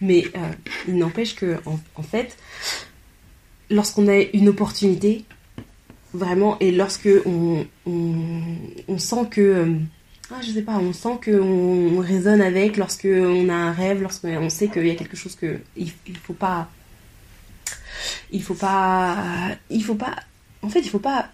[0.03, 0.51] Mais euh,
[0.87, 2.37] il n'empêche que, en, fait,
[3.71, 5.25] lorsqu'on a une opportunité,
[6.13, 9.75] vraiment, et lorsque on, on, sent que, euh,
[10.31, 14.51] ah, je sais pas, on sent qu'on résonne avec, lorsque on a un rêve, lorsqu'on
[14.51, 16.69] sait qu'il y a quelque chose que il, il faut pas
[18.31, 19.17] il faut pas
[19.71, 20.17] il faut pas
[20.63, 21.31] en fait il faut pas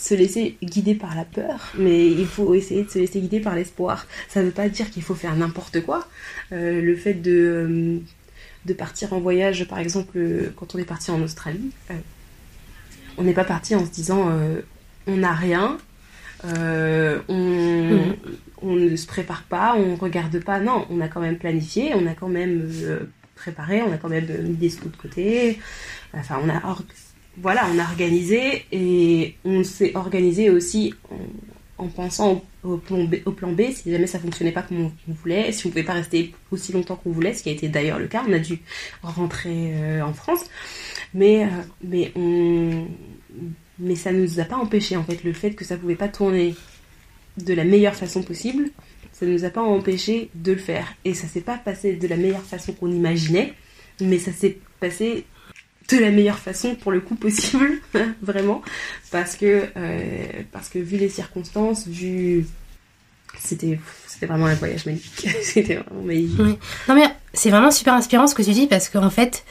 [0.00, 3.54] se laisser guider par la peur, mais il faut essayer de se laisser guider par
[3.54, 4.06] l'espoir.
[4.28, 6.08] Ça ne veut pas dire qu'il faut faire n'importe quoi.
[6.52, 7.98] Euh, le fait de, euh,
[8.64, 10.18] de partir en voyage, par exemple,
[10.56, 11.94] quand on est parti en Australie, euh,
[13.18, 14.32] on n'est pas parti en se disant
[15.06, 15.76] on n'a rien,
[16.44, 18.16] on, mm.
[18.62, 20.60] on, ne se prépare pas, on regarde pas.
[20.60, 22.70] Non, on a quand même planifié, on a quand même
[23.40, 25.58] préparé, on a quand même mis des sous de côté.
[26.14, 26.76] Enfin, on a,
[27.38, 30.94] voilà, on a organisé et on s'est organisé aussi
[31.78, 35.12] en, pensant au, plan B, au, plan B, si jamais ça fonctionnait pas comme on,
[35.12, 37.98] voulait, si on pouvait pas rester aussi longtemps qu'on voulait, ce qui a été d'ailleurs
[37.98, 38.60] le cas, on a dû
[39.02, 40.44] rentrer euh, en France,
[41.14, 41.48] mais, euh,
[41.82, 42.86] mais, on,
[43.78, 46.08] mais ça ne nous a pas empêché en fait le fait que ça pouvait pas
[46.08, 46.54] tourner
[47.38, 48.70] de la meilleure façon possible,
[49.20, 50.86] ça ne nous a pas empêché de le faire.
[51.04, 53.52] Et ça s'est pas passé de la meilleure façon qu'on imaginait,
[54.00, 55.26] mais ça s'est passé
[55.90, 57.70] de la meilleure façon pour le coup possible,
[58.22, 58.62] vraiment,
[59.10, 62.46] parce que, euh, parce que vu les circonstances, vu...
[63.38, 65.28] C'était, c'était vraiment un voyage magnifique.
[65.42, 66.58] c'était vraiment magnifique.
[66.88, 69.44] Non mais c'est vraiment super inspirant ce que tu dis parce qu'en fait,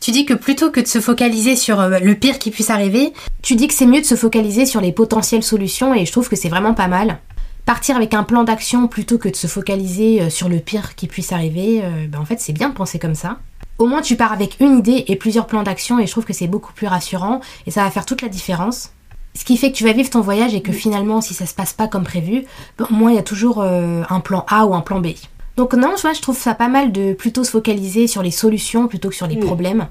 [0.00, 3.12] tu dis que plutôt que de se focaliser sur euh, le pire qui puisse arriver,
[3.42, 6.28] tu dis que c'est mieux de se focaliser sur les potentielles solutions et je trouve
[6.30, 7.18] que c'est vraiment pas mal.
[7.66, 11.06] Partir avec un plan d'action plutôt que de se focaliser euh, sur le pire qui
[11.06, 13.38] puisse arriver, ben en fait c'est bien de penser comme ça
[13.78, 16.32] au moins tu pars avec une idée et plusieurs plans d'action et je trouve que
[16.32, 18.90] c'est beaucoup plus rassurant et ça va faire toute la différence.
[19.34, 21.54] Ce qui fait que tu vas vivre ton voyage et que finalement si ça se
[21.54, 22.44] passe pas comme prévu,
[22.80, 25.08] au moins il y a toujours euh, un plan A ou un plan B.
[25.56, 28.88] Donc non, vois, je trouve ça pas mal de plutôt se focaliser sur les solutions
[28.88, 29.88] plutôt que sur les problèmes.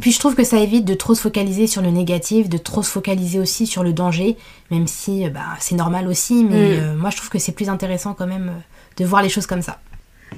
[0.00, 2.82] Puis je trouve que ça évite de trop se focaliser sur le négatif, de trop
[2.82, 4.36] se focaliser aussi sur le danger,
[4.70, 8.14] même si bah, c'est normal aussi, mais euh, moi je trouve que c'est plus intéressant
[8.14, 8.60] quand même euh,
[8.96, 9.80] de voir les choses comme ça.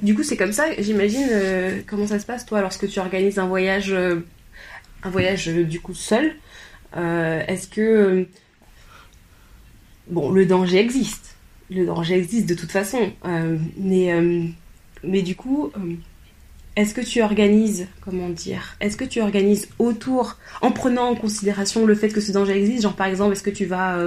[0.01, 3.39] Du coup, c'est comme ça, j'imagine, euh, comment ça se passe, toi, lorsque tu organises
[3.39, 4.25] un voyage, euh,
[5.03, 6.35] un voyage euh, du coup seul.
[6.95, 8.25] Est-ce que.
[10.07, 11.34] bon, le danger existe?
[11.69, 13.11] Le danger existe de toute façon.
[13.77, 14.13] mais,
[15.03, 15.71] mais du coup,
[16.75, 21.85] est-ce que tu organises, comment dire, est-ce que tu organises autour, en prenant en considération
[21.85, 23.97] le fait que ce danger existe, genre par exemple, est-ce que tu vas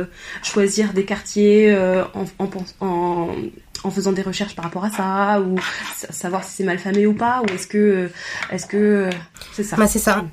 [0.43, 1.77] choisir des quartiers
[2.15, 2.27] en,
[2.81, 3.29] en,
[3.85, 5.57] en faisant des recherches par rapport à ça ou
[6.11, 8.11] savoir si c'est mal famé ou pas ou est-ce que
[8.51, 9.11] est-ce que
[9.53, 10.25] c'est ça bah c'est ça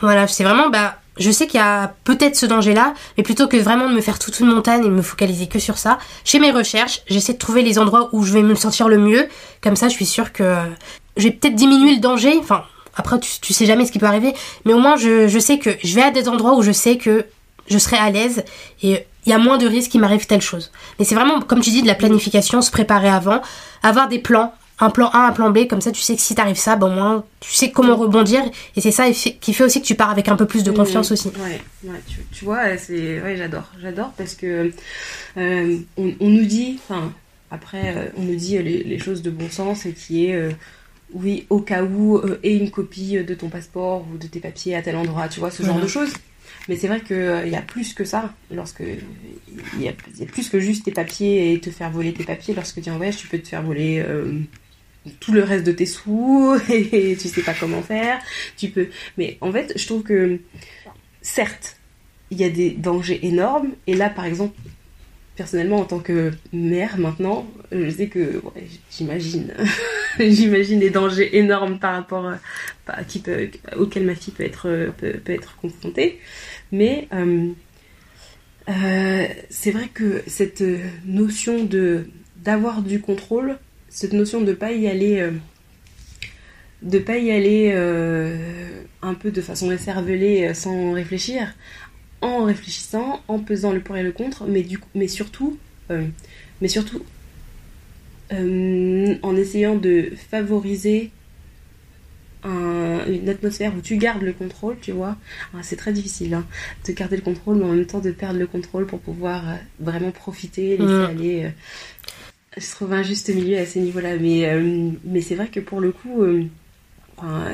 [0.00, 3.48] voilà c'est vraiment bah je sais qu'il y a peut-être ce danger là mais plutôt
[3.48, 5.98] que vraiment de me faire toute une montagne et de me focaliser que sur ça
[6.24, 9.28] chez mes recherches j'essaie de trouver les endroits où je vais me sentir le mieux.
[9.60, 10.54] Comme ça je suis sûre que
[11.16, 12.36] je vais peut-être diminuer le danger.
[12.38, 12.64] Enfin
[12.94, 14.34] après tu, tu sais jamais ce qui peut arriver.
[14.64, 16.96] Mais au moins je, je sais que je vais à des endroits où je sais
[16.96, 17.26] que
[17.68, 18.44] je serai à l'aise
[18.82, 20.70] et il y a moins de risques qu'il m'arrive telle chose.
[20.98, 23.42] Mais c'est vraiment, comme tu dis, de la planification, se préparer avant,
[23.82, 26.34] avoir des plans, un plan A, un plan B, comme ça tu sais que si
[26.34, 28.42] t'arrive ça, bon, moins, tu sais comment rebondir,
[28.76, 31.10] et c'est ça qui fait aussi que tu pars avec un peu plus de confiance
[31.10, 31.28] aussi.
[31.28, 32.00] Ouais, ouais
[32.32, 34.70] tu, vois, c'est, ouais, j'adore, j'adore parce que
[35.36, 37.12] euh, on, nous dit, enfin,
[37.50, 40.50] après, euh, on nous dit les, choses de bon sens et qui est, euh,
[41.12, 44.82] oui, au cas où, et une copie de ton passeport ou de tes papiers à
[44.82, 46.12] tel endroit, tu vois, ce genre de choses.
[46.68, 48.34] Mais c'est vrai qu'il y a plus que ça.
[48.50, 49.92] Lorsque il y, a,
[50.26, 52.54] plus que juste tes papiers et te faire voler tes papiers.
[52.54, 54.04] Lorsque tu es en voyage, tu peux te faire voler
[55.20, 58.20] tout le reste de tes sous et tu sais pas comment faire.
[58.56, 58.88] Tu peux.
[59.16, 60.38] Mais en fait, je trouve que
[61.22, 61.76] certes,
[62.30, 63.72] il y a des dangers énormes.
[63.86, 64.54] Et là, par exemple,
[65.36, 68.42] personnellement, en tant que mère maintenant, je sais que
[68.90, 69.54] j'imagine,
[70.18, 72.38] j'imagine les dangers énormes par rapport à,
[72.86, 76.18] bah, qui peut, auxquels ma fille peut être, peut, être confrontée.
[76.72, 77.50] Mais euh,
[78.68, 80.64] euh, c'est vrai que cette
[81.06, 83.58] notion de d'avoir du contrôle,
[83.88, 85.32] cette notion de pas y aller, euh,
[86.82, 87.72] de pas y aller
[89.02, 91.54] un peu de façon écervelée, sans réfléchir,
[92.20, 95.58] en réfléchissant, en pesant le pour et le contre, mais, du coup, mais surtout,
[95.90, 96.06] euh,
[96.60, 97.02] mais surtout
[98.32, 101.10] euh, en essayant de favoriser
[102.44, 105.16] une atmosphère où tu gardes le contrôle, tu vois.
[105.54, 106.46] Ah, c'est très difficile hein,
[106.86, 109.54] de garder le contrôle, mais en même temps de perdre le contrôle pour pouvoir euh,
[109.80, 111.04] vraiment profiter, laisser mm.
[111.04, 111.50] aller.
[112.58, 114.48] Je trouve un juste milieu à ces niveaux-là, mais,
[115.04, 116.24] mais c'est vrai que pour le coup,
[117.16, 117.44] enfin,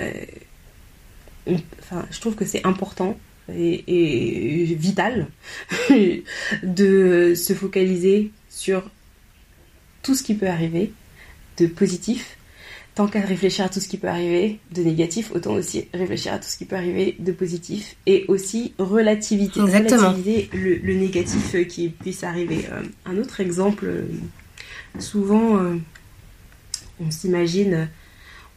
[2.11, 3.17] je trouve que c'est important
[3.53, 5.29] et, vital
[6.63, 8.91] de se focaliser sur
[10.03, 10.93] tout ce qui peut arriver
[11.59, 12.37] de positif.
[12.95, 16.39] Tant qu'à réfléchir à tout ce qui peut arriver de négatif, autant aussi réfléchir à
[16.39, 22.23] tout ce qui peut arriver de positif et aussi relativiser, relativiser le, négatif qui puisse
[22.23, 22.67] arriver.
[22.71, 24.07] Euh, un autre exemple, euh,
[24.99, 25.77] souvent euh,
[27.01, 27.89] on s'imagine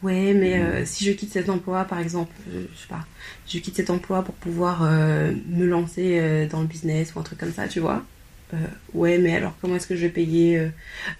[0.02, 3.06] ouais, mais euh, si je quitte cet emploi, par exemple, euh, je sais pas,
[3.46, 7.38] je quitte cet emploi pour pouvoir euh, me lancer dans le business ou un truc
[7.38, 8.04] comme ça, tu vois.
[8.94, 10.68] ouais, mais alors comment est-ce que je vais payer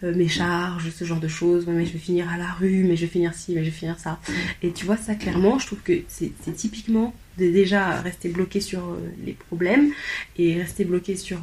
[0.03, 2.97] mes charges, ce genre de choses Ouais, mais je vais finir à la rue, mais
[2.97, 4.19] je vais finir ci, mais je vais finir ça.
[4.63, 8.97] Et tu vois, ça clairement, je trouve que c'est typiquement de déjà rester bloqué sur
[9.25, 9.93] les problèmes
[10.39, 11.41] et rester bloqué sur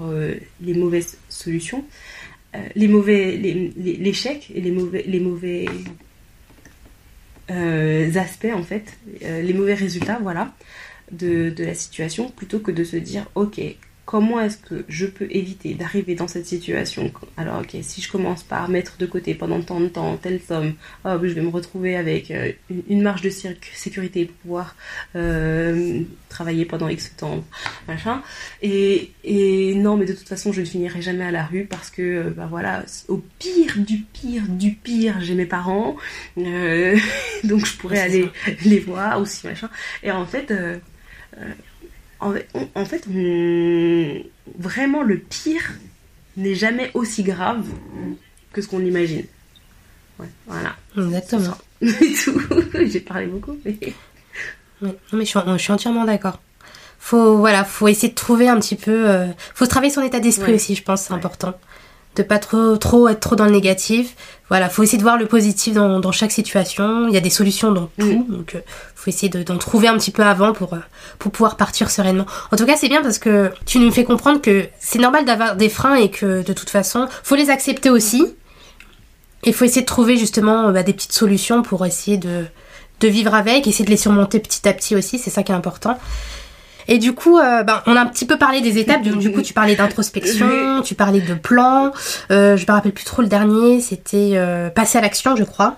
[0.62, 1.86] les mauvaises solutions.
[2.76, 5.66] Les mauvais l'échec et les mauvais les mauvais
[7.52, 10.54] euh, aspects, en fait, euh, les mauvais résultats, voilà,
[11.12, 13.62] de, de, la situation, plutôt que de se dire, ok,
[14.06, 18.44] comment est-ce que je peux éviter d'arriver dans cette situation Alors, ok, si je commence
[18.44, 20.74] par mettre de côté pendant tant de temps telle somme,
[21.06, 22.52] oh, je vais me retrouver avec euh,
[22.88, 24.76] une, marge de sécurité pour pouvoir
[25.16, 27.44] euh, travailler pendant X temps,
[27.88, 28.22] machin.
[28.62, 31.90] Et, et, non, mais de toute façon, je ne finirai jamais à la rue parce
[31.90, 35.96] que, euh, bah voilà, au pire du pire du pire, j'ai mes parents,
[36.38, 38.30] donc je pourrais aller
[38.66, 39.70] les voir aussi, machin.
[40.04, 40.54] Et en fait,
[42.20, 43.06] en, fait,
[44.58, 45.74] vraiment le pire
[46.38, 47.66] n'est jamais aussi grave
[48.52, 49.26] que ce qu'on imagine.
[50.48, 50.76] voilà.
[50.98, 51.58] Exactement.
[51.82, 53.78] J'ai parlé beaucoup, mais.
[54.82, 56.42] mais je suis, entièrement d'accord.
[57.00, 59.10] Faut, voilà, faut essayer de trouver un petit peu.
[59.10, 61.54] Euh, faut travailler son état d'esprit aussi, je pense, c'est important
[62.16, 64.16] de pas trop trop être trop dans le négatif.
[64.50, 67.08] Voilà, faut essayer de voir le positif dans, dans chaque situation.
[67.08, 68.60] Il y a des solutions dans tout, donc euh,
[68.94, 70.80] faut essayer d'en trouver un petit peu avant pour euh,
[71.20, 72.26] pour pouvoir partir sereinement.
[72.52, 75.56] En tout cas, c'est bien parce que tu nous fais comprendre que c'est normal d'avoir
[75.56, 78.36] des freins et que de toute façon, faut les accepter aussi.
[79.44, 82.46] Et faut essayer de trouver justement bah, des petites solutions pour essayer de
[83.02, 85.20] de vivre avec, essayer de les surmonter petit à petit aussi.
[85.20, 86.00] C'est ça qui est important.
[86.88, 89.02] Et du coup, euh, ben, on a un petit peu parlé des étapes.
[89.02, 91.92] Du, coup, tu parlais d'introspection, tu parlais de plan.
[92.32, 93.82] Euh, je me rappelle plus trop le dernier.
[93.82, 95.78] C'était euh, passer à l'action, je crois.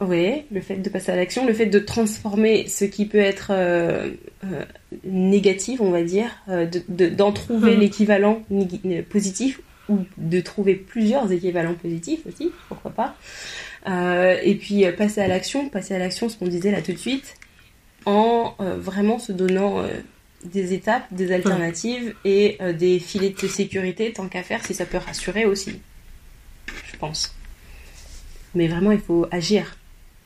[0.00, 3.48] Oui, le fait de passer à l'action, le fait de transformer ce qui peut être
[3.50, 4.10] euh,
[5.04, 6.28] négatif, on va dire,
[6.88, 7.80] d'en trouver mmh.
[7.80, 8.42] l'équivalent
[9.08, 13.14] positif ou de trouver plusieurs équivalents positifs aussi, pourquoi pas.
[14.42, 17.34] et puis passer à l'action, passer à l'action, ce qu'on disait là tout de suite,
[18.04, 19.84] en vraiment se donnant
[20.44, 24.84] des étapes, des alternatives et euh, des filets de sécurité tant qu'à faire si ça
[24.84, 25.80] peut rassurer aussi.
[26.66, 27.34] Je pense.
[28.54, 29.76] Mais vraiment, il faut agir.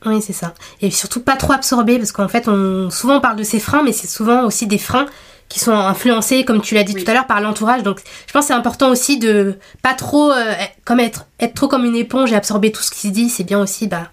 [0.05, 0.53] Oui, c'est ça.
[0.81, 3.83] Et surtout pas trop absorber parce qu'en fait, on souvent on parle de ces freins,
[3.83, 5.07] mais c'est souvent aussi des freins
[5.49, 7.81] qui sont influencés, comme tu l'as dit tout à l'heure, par l'entourage.
[7.83, 10.53] Donc, je pense que c'est important aussi de pas trop euh,
[10.85, 13.29] comme être être trop comme une éponge et absorber tout ce qui se dit.
[13.29, 14.09] C'est bien aussi bah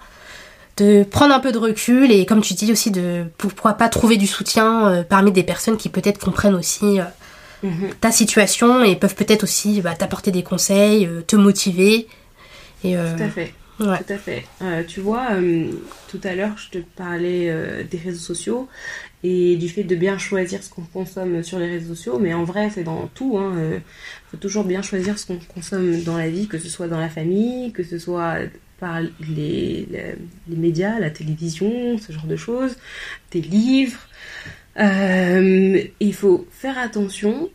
[0.76, 4.16] de prendre un peu de recul et comme tu dis aussi de pourquoi pas trouver
[4.16, 7.04] du soutien euh, parmi des personnes qui peut-être comprennent aussi euh,
[7.62, 7.90] mhm.
[8.00, 12.06] ta situation et peuvent peut-être aussi bah, t'apporter des conseils, euh, te motiver.
[12.84, 13.54] Et, Tout à fait.
[13.78, 14.46] Tout à fait.
[14.86, 15.28] tu vois,
[16.08, 18.68] tout à l'heure, je te parlais des réseaux sociaux
[19.22, 22.44] et du fait de bien choisir ce qu'on consomme sur les réseaux sociaux, mais en
[22.44, 23.32] vrai, c'est dans tout.
[23.34, 23.80] Il hein,
[24.30, 27.10] faut toujours bien choisir ce qu'on consomme dans la vie, que ce soit dans la
[27.10, 28.36] famille, que ce soit
[28.78, 29.88] par les,
[30.48, 32.76] médias, la télévision, ce genre de choses,
[33.30, 34.08] des livres.
[34.78, 37.50] Euh, il faut faire attention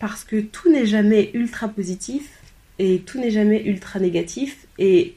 [0.00, 2.28] parce que tout n'est jamais ultra positif
[2.78, 5.14] et tout n'est jamais ultra négatif et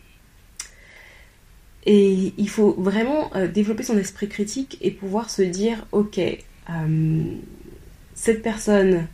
[1.86, 7.24] et il faut vraiment euh, développer son esprit critique et pouvoir se dire ok euh,
[8.14, 9.08] cette personne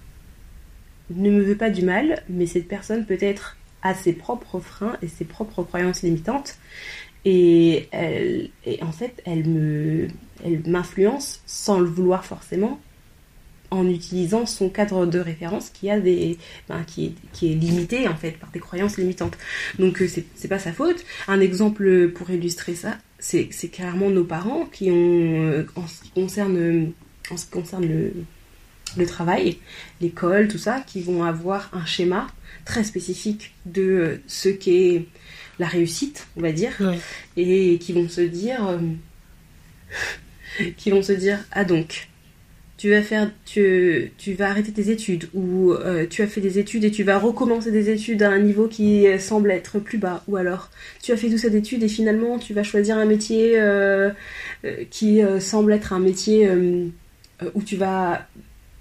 [1.12, 3.55] ne me veut pas du mal, mais cette personne peut-être
[3.86, 6.58] a ses propres freins et ses propres croyances limitantes.
[7.24, 10.08] Et, elle, et en fait, elle me,
[10.44, 12.80] elle m'influence sans le vouloir forcément
[13.72, 16.38] en utilisant son cadre de référence qui a des
[16.70, 19.36] ben, qui, est, qui est limité en fait par des croyances limitantes
[19.80, 24.12] donc euh, c'est, c'est pas sa faute un exemple pour illustrer ça c'est, c'est clairement
[24.12, 26.92] nos parents qui ont euh, en ce qui concerne
[27.32, 28.14] en ce qui concerne le,
[28.98, 29.58] le travail
[30.00, 32.28] l'école tout ça qui vont avoir un schéma
[32.66, 35.06] très spécifique de ce qu'est
[35.60, 36.74] la réussite on va dire
[37.38, 38.80] et qui vont se dire euh,
[40.78, 42.10] qui vont se dire ah donc
[42.78, 46.60] tu vas faire tu, tu vas arrêter tes études ou euh, tu as fait des
[46.60, 50.26] études et tu vas recommencer des études à un niveau qui semble être plus bas.
[50.28, 50.70] Ou alors
[51.02, 54.12] tu as fait toutes ces études et finalement tu vas choisir un métier euh,
[54.92, 56.50] qui semble être un métier
[57.54, 58.28] où tu vas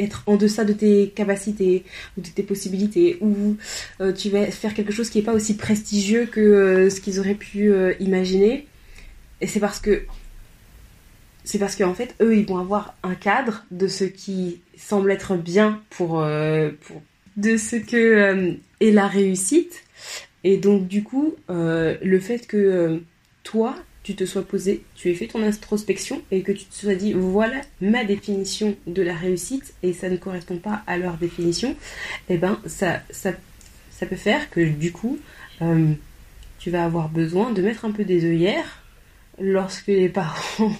[0.00, 1.84] être en deçà de tes capacités
[2.16, 3.56] ou de tes possibilités ou
[4.00, 7.20] euh, tu vas faire quelque chose qui n'est pas aussi prestigieux que euh, ce qu'ils
[7.20, 8.66] auraient pu euh, imaginer
[9.40, 10.04] et c'est parce que
[11.46, 15.36] c'est parce qu'en fait, eux, ils vont avoir un cadre de ce qui semble être
[15.36, 16.26] bien pour,
[16.80, 17.02] pour
[17.36, 19.82] de ce que est la réussite.
[20.42, 23.02] Et donc, du coup, le fait que
[23.42, 26.94] toi, tu te sois posé, tu aies fait ton introspection et que tu te sois
[26.94, 31.74] dit, voilà ma définition de la réussite et ça ne correspond pas à leur définition,
[32.28, 33.32] et ben, ça, ça,
[33.90, 35.18] ça peut faire que, du coup,
[35.62, 35.92] euh,
[36.58, 38.82] tu vas avoir besoin de mettre un peu des œillères
[39.40, 40.76] lorsque les parents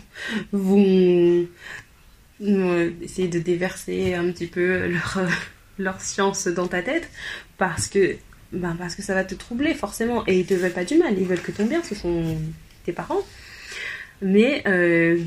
[0.53, 1.47] vont
[2.43, 5.29] euh, essayer de déverser un petit peu leur, euh,
[5.79, 7.09] leur science dans ta tête
[7.57, 8.17] parce que
[8.53, 11.19] ben parce que ça va te troubler forcément et ils te veulent pas du mal
[11.19, 12.37] ils veulent que ton bien ce sont
[12.85, 13.23] tes parents.
[14.23, 15.23] Mais euh,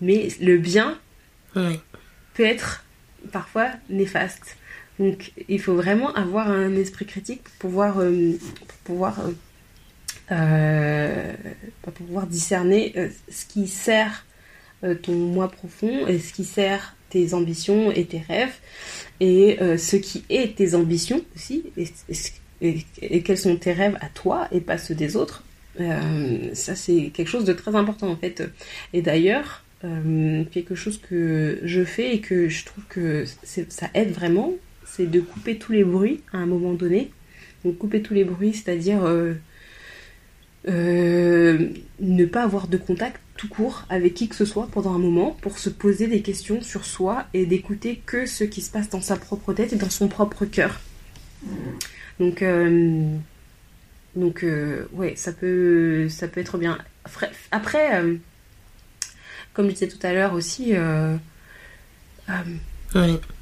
[0.00, 0.98] mais le bien
[2.34, 2.84] peut être
[3.32, 4.56] parfois néfaste.
[4.98, 8.32] Donc il faut vraiment avoir un esprit critique pour pouvoir euh,
[8.68, 9.20] pour pouvoir
[10.30, 11.32] euh,
[11.82, 12.94] pour pouvoir discerner
[13.30, 14.24] ce qui sert
[15.02, 18.54] ton moi profond et ce qui sert tes ambitions et tes rêves
[19.20, 21.88] et euh, ce qui est tes ambitions aussi et,
[22.60, 25.43] et- et quels sont tes rêves à toi et pas ceux des autres
[25.76, 28.42] ça c'est quelque chose de très important en fait
[28.92, 34.12] et d'ailleurs euh, quelque chose que je fais et que je trouve que ça aide
[34.12, 34.52] vraiment
[34.86, 37.10] c'est de couper tous les bruits à un moment donné
[37.64, 39.34] donc couper tous les bruits c'est-à-dire euh,
[40.68, 41.68] euh,
[42.00, 45.36] ne pas avoir de contact tout court avec qui que ce soit pendant un moment
[45.42, 49.00] pour se poser des questions sur soi et d'écouter que ce qui se passe dans
[49.00, 50.80] sa propre tête et dans son propre cœur.
[52.20, 53.16] Donc, euh,
[54.16, 56.78] donc euh, ouais, ça peut, ça peut être bien.
[57.50, 58.16] Après, euh,
[59.52, 61.16] comme je disais tout à l'heure aussi, euh,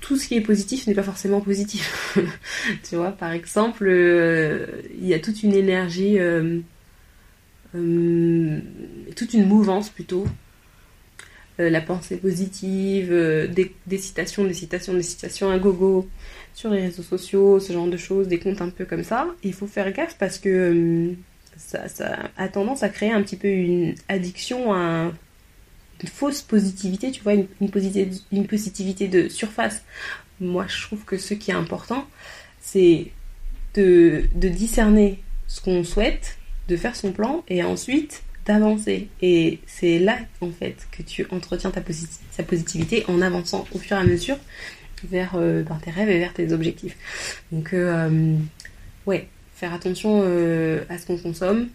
[0.00, 2.18] tout ce qui est positif n'est pas forcément positif.
[2.88, 6.18] tu vois, par exemple, il y a toute une énergie,
[7.72, 10.26] toute une mouvance plutôt.
[11.58, 16.08] La pensée positive, des, des citations, des citations, des citations à gogo
[16.55, 19.26] sur les réseaux sociaux, ce genre de choses, des comptes un peu comme ça.
[19.42, 21.14] Il faut faire gaffe parce que euh,
[21.57, 25.12] ça, a tendance à créer un petit peu une addiction à
[26.03, 29.82] une fausse positivité, tu vois, une, positivité, de surface.
[30.40, 32.07] Moi, je trouve que ce qui est important,
[32.61, 33.09] c'est
[33.74, 36.38] de, discerner ce qu'on souhaite,
[36.68, 39.09] de faire son plan et ensuite d'avancer.
[39.20, 44.00] Et c'est là, en fait, que tu entretiens ta positivité en avançant au fur et
[44.00, 44.38] à mesure
[45.05, 47.42] vers euh, ben, tes rêves et vers tes objectifs.
[47.53, 48.36] Donc, euh,
[49.07, 51.68] ouais, faire attention euh, à ce qu'on consomme,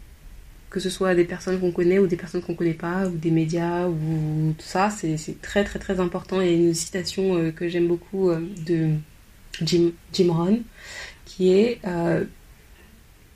[0.69, 3.31] que ce soit des personnes qu'on connaît ou des personnes qu'on connaît pas, ou des
[3.31, 6.41] médias, ou tout ça, c'est très très très important.
[6.41, 8.89] Il y a une citation euh, que j'aime beaucoup euh, de
[9.61, 10.59] Jim, Jim
[11.25, 12.25] qui est euh,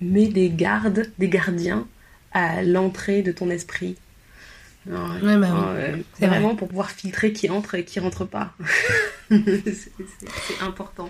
[0.02, 1.88] Mets des gardes, des gardiens
[2.34, 3.96] à l'entrée de ton esprit.
[4.88, 5.48] Ouais, bah
[5.96, 6.04] oui.
[6.18, 6.58] C'est vraiment vrai.
[6.58, 8.54] pour pouvoir filtrer qui entre et qui rentre pas.
[9.30, 11.10] c'est important.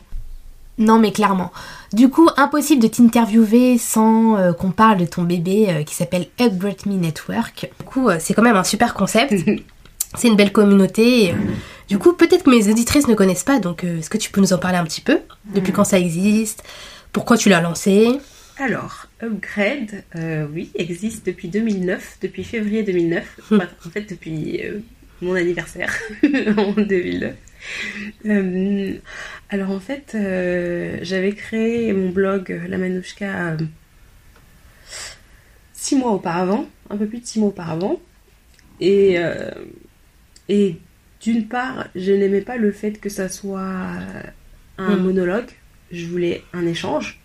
[0.77, 1.51] Non, mais clairement.
[1.93, 6.27] Du coup, impossible de t'interviewer sans euh, qu'on parle de ton bébé euh, qui s'appelle
[6.37, 7.69] Brought Me Network.
[7.79, 9.33] Du coup, euh, c'est quand même un super concept.
[10.15, 11.25] c'est une belle communauté.
[11.25, 11.35] et,
[11.91, 14.39] du coup, peut-être que mes auditrices ne connaissent pas, donc euh, est-ce que tu peux
[14.39, 15.19] nous en parler un petit peu?
[15.53, 16.63] Depuis quand ça existe?
[17.11, 18.17] Pourquoi tu l'as lancé?
[18.61, 24.77] Alors, Upgrade, euh, oui, existe depuis 2009, depuis février 2009, Enfin, en fait depuis euh,
[25.19, 25.91] mon anniversaire
[26.57, 27.33] en 2009.
[28.27, 28.93] Euh,
[29.49, 30.15] alors en fait,
[31.01, 33.57] j'avais créé mon blog La Manouchka
[35.73, 37.99] six mois auparavant, un peu plus de six mois auparavant,
[38.79, 39.17] et,
[40.49, 40.75] et
[41.23, 43.97] d'une part, je n'aimais pas le fait que ça soit
[44.77, 45.01] un Mm.
[45.03, 45.49] monologue,
[45.91, 47.20] je voulais un échange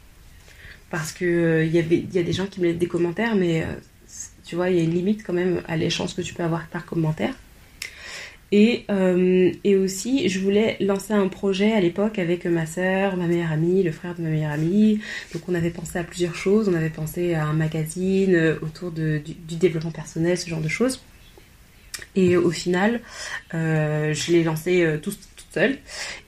[0.90, 3.34] parce que il y avait il y a des gens qui me laissent des commentaires
[3.34, 3.66] mais
[4.44, 6.66] tu vois il y a une limite quand même à l'échange que tu peux avoir
[6.68, 7.34] par commentaire
[8.52, 13.26] et, euh, et, aussi, je voulais lancer un projet à l'époque avec ma sœur, ma
[13.26, 15.00] meilleure amie, le frère de ma meilleure amie.
[15.32, 16.68] Donc on avait pensé à plusieurs choses.
[16.68, 20.68] On avait pensé à un magazine euh, autour de, du, développement personnel, ce genre de
[20.68, 21.02] choses.
[22.14, 23.00] Et au final,
[23.54, 25.78] euh, je l'ai lancé euh, tout, toute seule.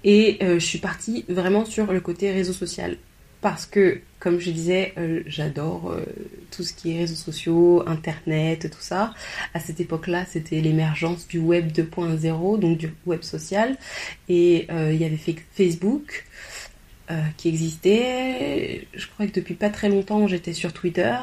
[0.03, 2.97] Et euh, je suis partie vraiment sur le côté réseau social
[3.41, 6.05] parce que, comme je disais, euh, j'adore euh,
[6.51, 9.15] tout ce qui est réseaux sociaux, internet, tout ça.
[9.55, 13.77] À cette époque-là, c'était l'émergence du web 2.0, donc du web social.
[14.29, 15.19] Et euh, il y avait
[15.53, 16.25] Facebook
[17.39, 18.87] qui existait.
[18.93, 21.17] Je crois que depuis pas très longtemps, j'étais sur Twitter.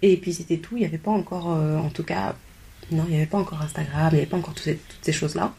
[0.00, 0.76] Et puis c'était tout.
[0.76, 2.34] Il n'y avait pas encore, en tout cas,
[2.90, 5.04] non, il n'y avait pas encore Instagram, il n'y avait pas encore toutes ces, toutes
[5.04, 5.54] ces choses-là.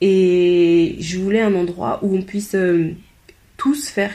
[0.00, 2.56] Et je voulais un endroit où on puisse
[3.56, 4.12] tous faire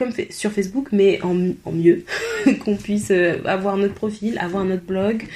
[0.00, 1.34] comme sur Facebook, mais en,
[1.72, 2.04] mieux,
[2.64, 3.12] qu'on puisse
[3.44, 5.26] avoir notre profil, avoir notre blog,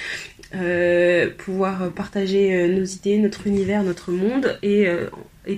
[0.56, 5.08] euh, pouvoir partager nos idées, notre univers, notre monde, et, euh,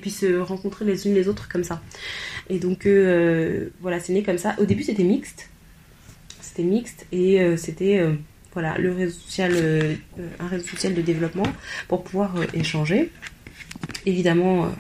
[0.01, 1.83] puis se rencontrer les unes les autres comme ça.
[2.49, 4.55] Et donc euh, voilà, c'est né comme ça.
[4.59, 5.51] Au début, c'était mixte,
[6.41, 8.01] c'était mixte, et c'était
[8.55, 9.53] voilà le réseau social,
[10.41, 11.47] un réseau social de développement
[11.89, 13.11] pour pouvoir échanger.
[14.07, 14.73] Évidemment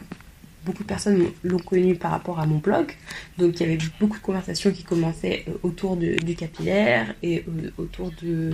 [0.67, 2.93] beaucoup de personnes l'ont connu par rapport à mon blog.
[3.39, 7.45] Donc il y avait beaucoup de conversations qui commençaient autour de, du capillaire et
[7.79, 8.51] autour de,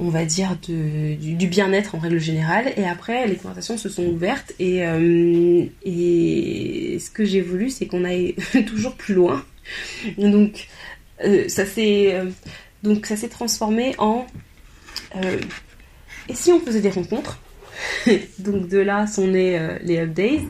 [0.00, 2.72] on va dire, de, du, bien-être en règle générale.
[2.76, 8.04] Et après, les conversations se sont ouvertes et, euh, ce que j'ai voulu, c'est qu'on
[8.04, 8.34] aille
[8.66, 9.44] toujours plus loin.
[10.18, 10.68] Donc
[11.24, 12.30] euh, ça s'est euh,
[12.82, 14.26] donc ça s'est transformé en
[16.28, 17.38] et si on faisait des rencontres?
[18.38, 20.44] donc de là sont nés euh, les updates.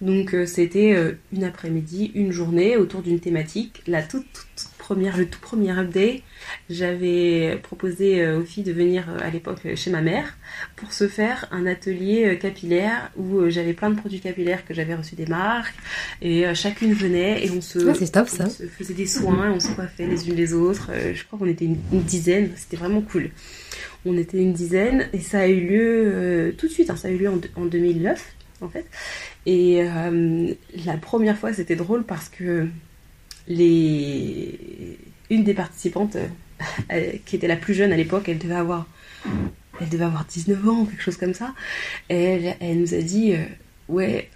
[0.00, 3.82] Donc euh, c'était euh, une après-midi, une journée autour d'une thématique.
[3.86, 6.22] La toute, toute, première, le tout premier update,
[6.70, 10.36] j'avais proposé aux filles de venir à l'époque chez ma mère
[10.76, 15.16] pour se faire un atelier capillaire où j'avais plein de produits capillaires que j'avais reçus
[15.16, 15.74] des marques
[16.22, 18.44] et chacune venait et on se, ah, top, ça.
[18.46, 20.92] on se faisait des soins, on se coiffait les unes les autres.
[21.12, 23.30] je crois qu'on était une, une dizaine, c'était vraiment cool.
[24.06, 27.08] On était une dizaine et ça a eu lieu euh, tout de suite, hein, ça
[27.08, 28.24] a eu lieu en, en, 2009
[28.60, 28.86] en fait.
[29.46, 30.52] Et euh,
[30.84, 32.68] la première fois c'était drôle parce que
[33.48, 36.16] une des participantes
[36.90, 38.86] euh, qui était la plus jeune à l'époque, elle devait avoir
[39.80, 41.54] elle devait avoir 19 ans quelque chose comme ça.
[42.08, 43.34] Elle, elle nous a dit
[43.88, 44.30] ouais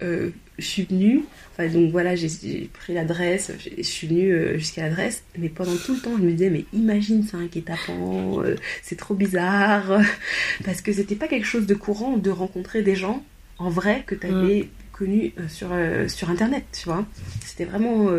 [0.61, 1.23] je suis venue.
[1.69, 5.99] Donc voilà, j'ai pris l'adresse, je suis venue euh, jusqu'à l'adresse, mais pendant tout le
[5.99, 10.01] temps, je me disais, mais imagine, c'est inquiétant, euh, c'est trop bizarre,
[10.65, 13.23] parce que c'était pas quelque chose de courant de rencontrer des gens
[13.59, 14.69] en vrai que tu avais
[15.01, 17.05] connus euh, sur, internet, tu vois.
[17.43, 18.09] C'était vraiment,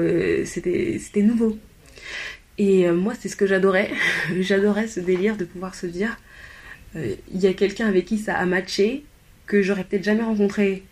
[0.44, 1.56] c'était nouveau.
[2.58, 3.90] Et moi, c'est ce que j'adorais.
[4.40, 6.16] j'adorais ce délire de pouvoir se dire,
[6.94, 9.04] il y a quelqu'un avec qui ça a matché,
[9.46, 10.82] que j'aurais peut-être jamais rencontré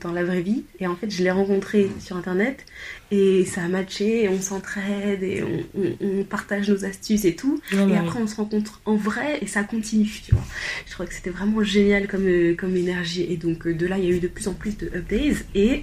[0.00, 0.64] dans la vraie vie.
[0.80, 2.64] Et en fait, je l'ai rencontré sur Internet
[3.10, 7.34] et ça a matché, et on s'entraide et on, on, on, partage nos astuces et
[7.34, 7.60] tout.
[7.72, 10.44] Et après, on se rencontre en vrai et ça continue, tu vois.
[10.86, 13.26] Je crois que c'était vraiment génial comme, comme énergie.
[13.28, 15.82] Et donc, de là, il y a eu de plus en plus de updates et,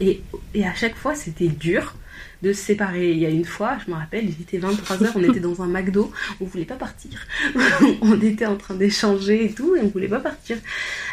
[0.00, 0.22] et,
[0.64, 1.94] à chaque fois, c'était dur
[2.42, 3.12] de se séparer.
[3.12, 5.66] Il y a une fois, je me rappelle, il était 23h, on était dans un
[5.66, 7.26] McDo, on voulait pas partir.
[8.02, 10.56] on était en train d'échanger et tout, et on voulait pas partir.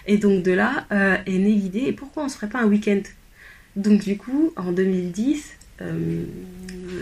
[0.05, 2.67] Et donc de là euh, est née l'idée, et pourquoi on se ferait pas un
[2.67, 3.01] week-end?
[3.75, 6.23] Donc du coup, en 2010, euh,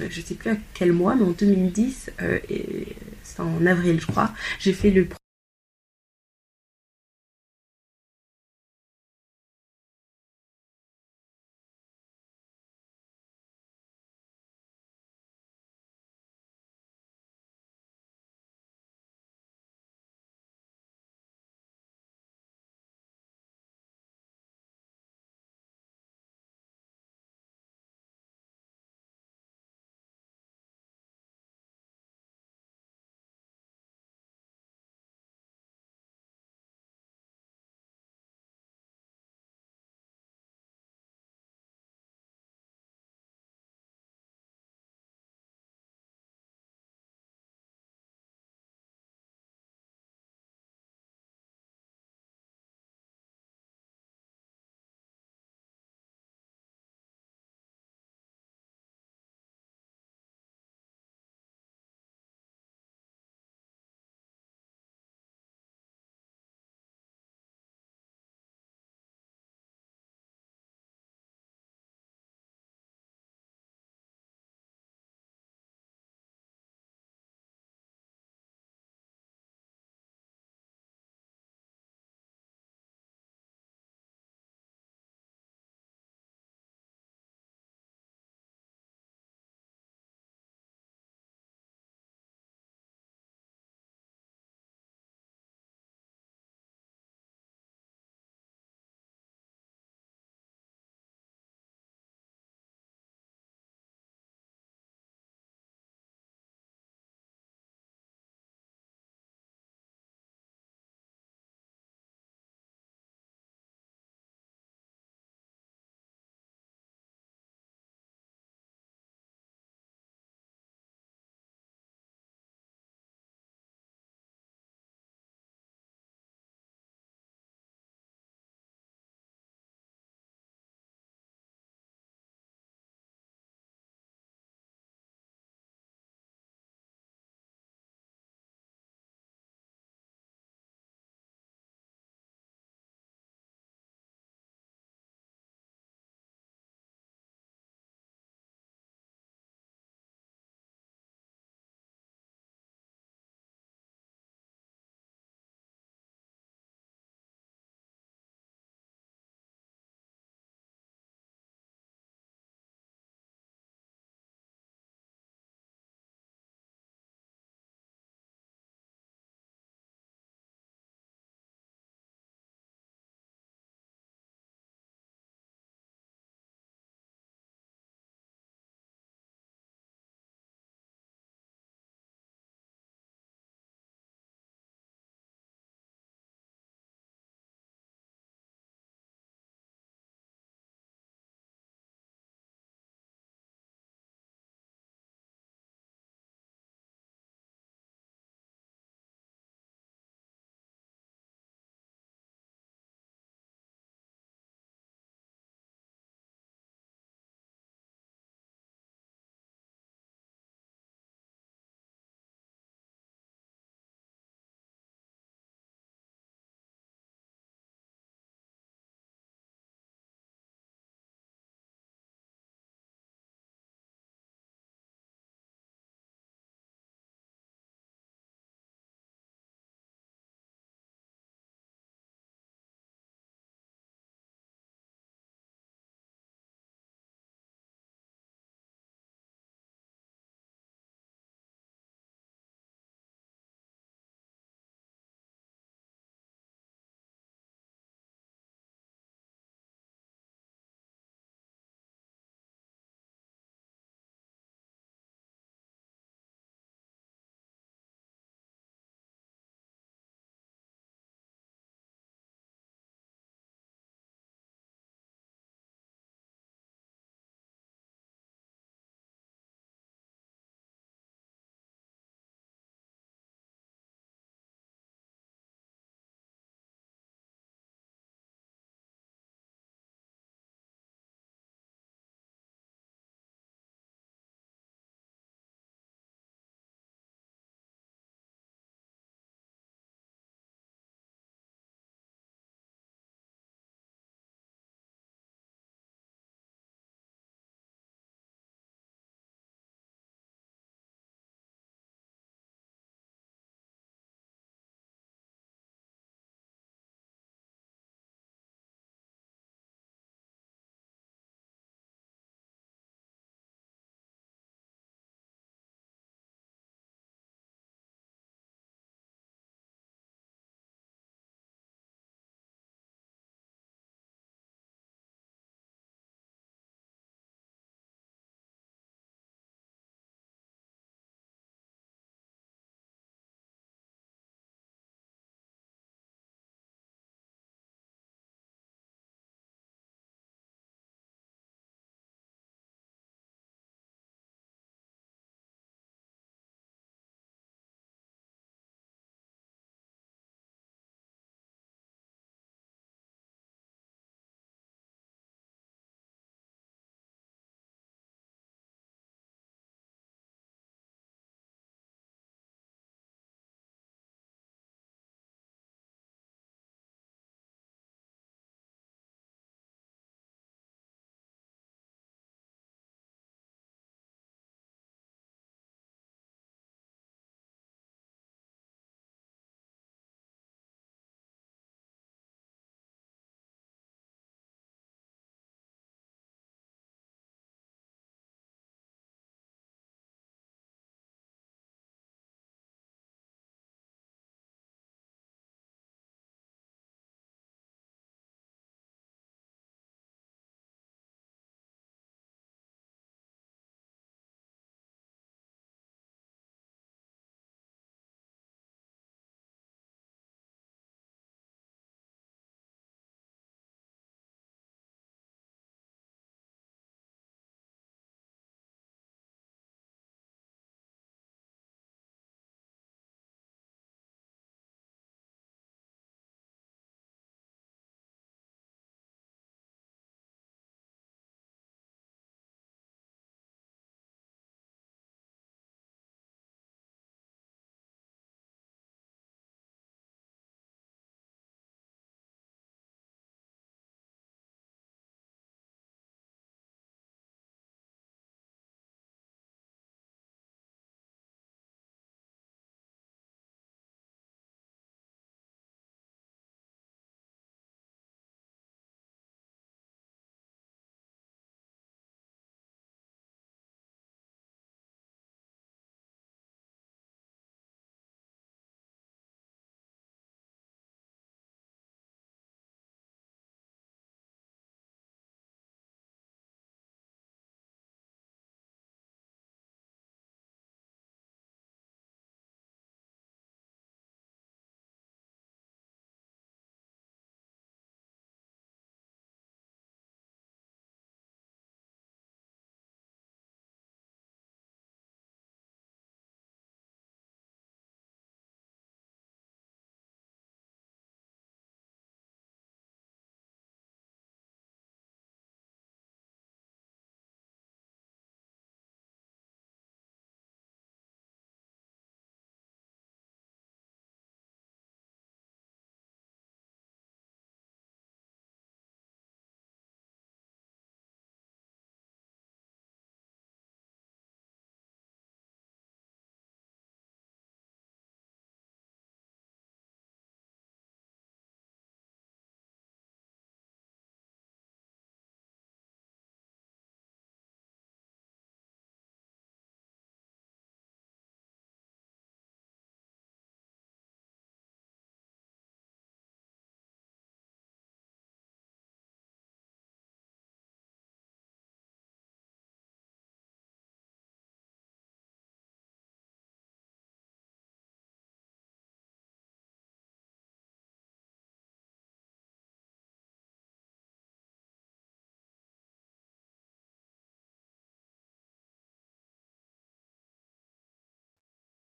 [0.09, 2.39] je sais plus à quel mois, mais en 2010, euh,
[3.23, 5.07] c'est en avril je crois, j'ai fait le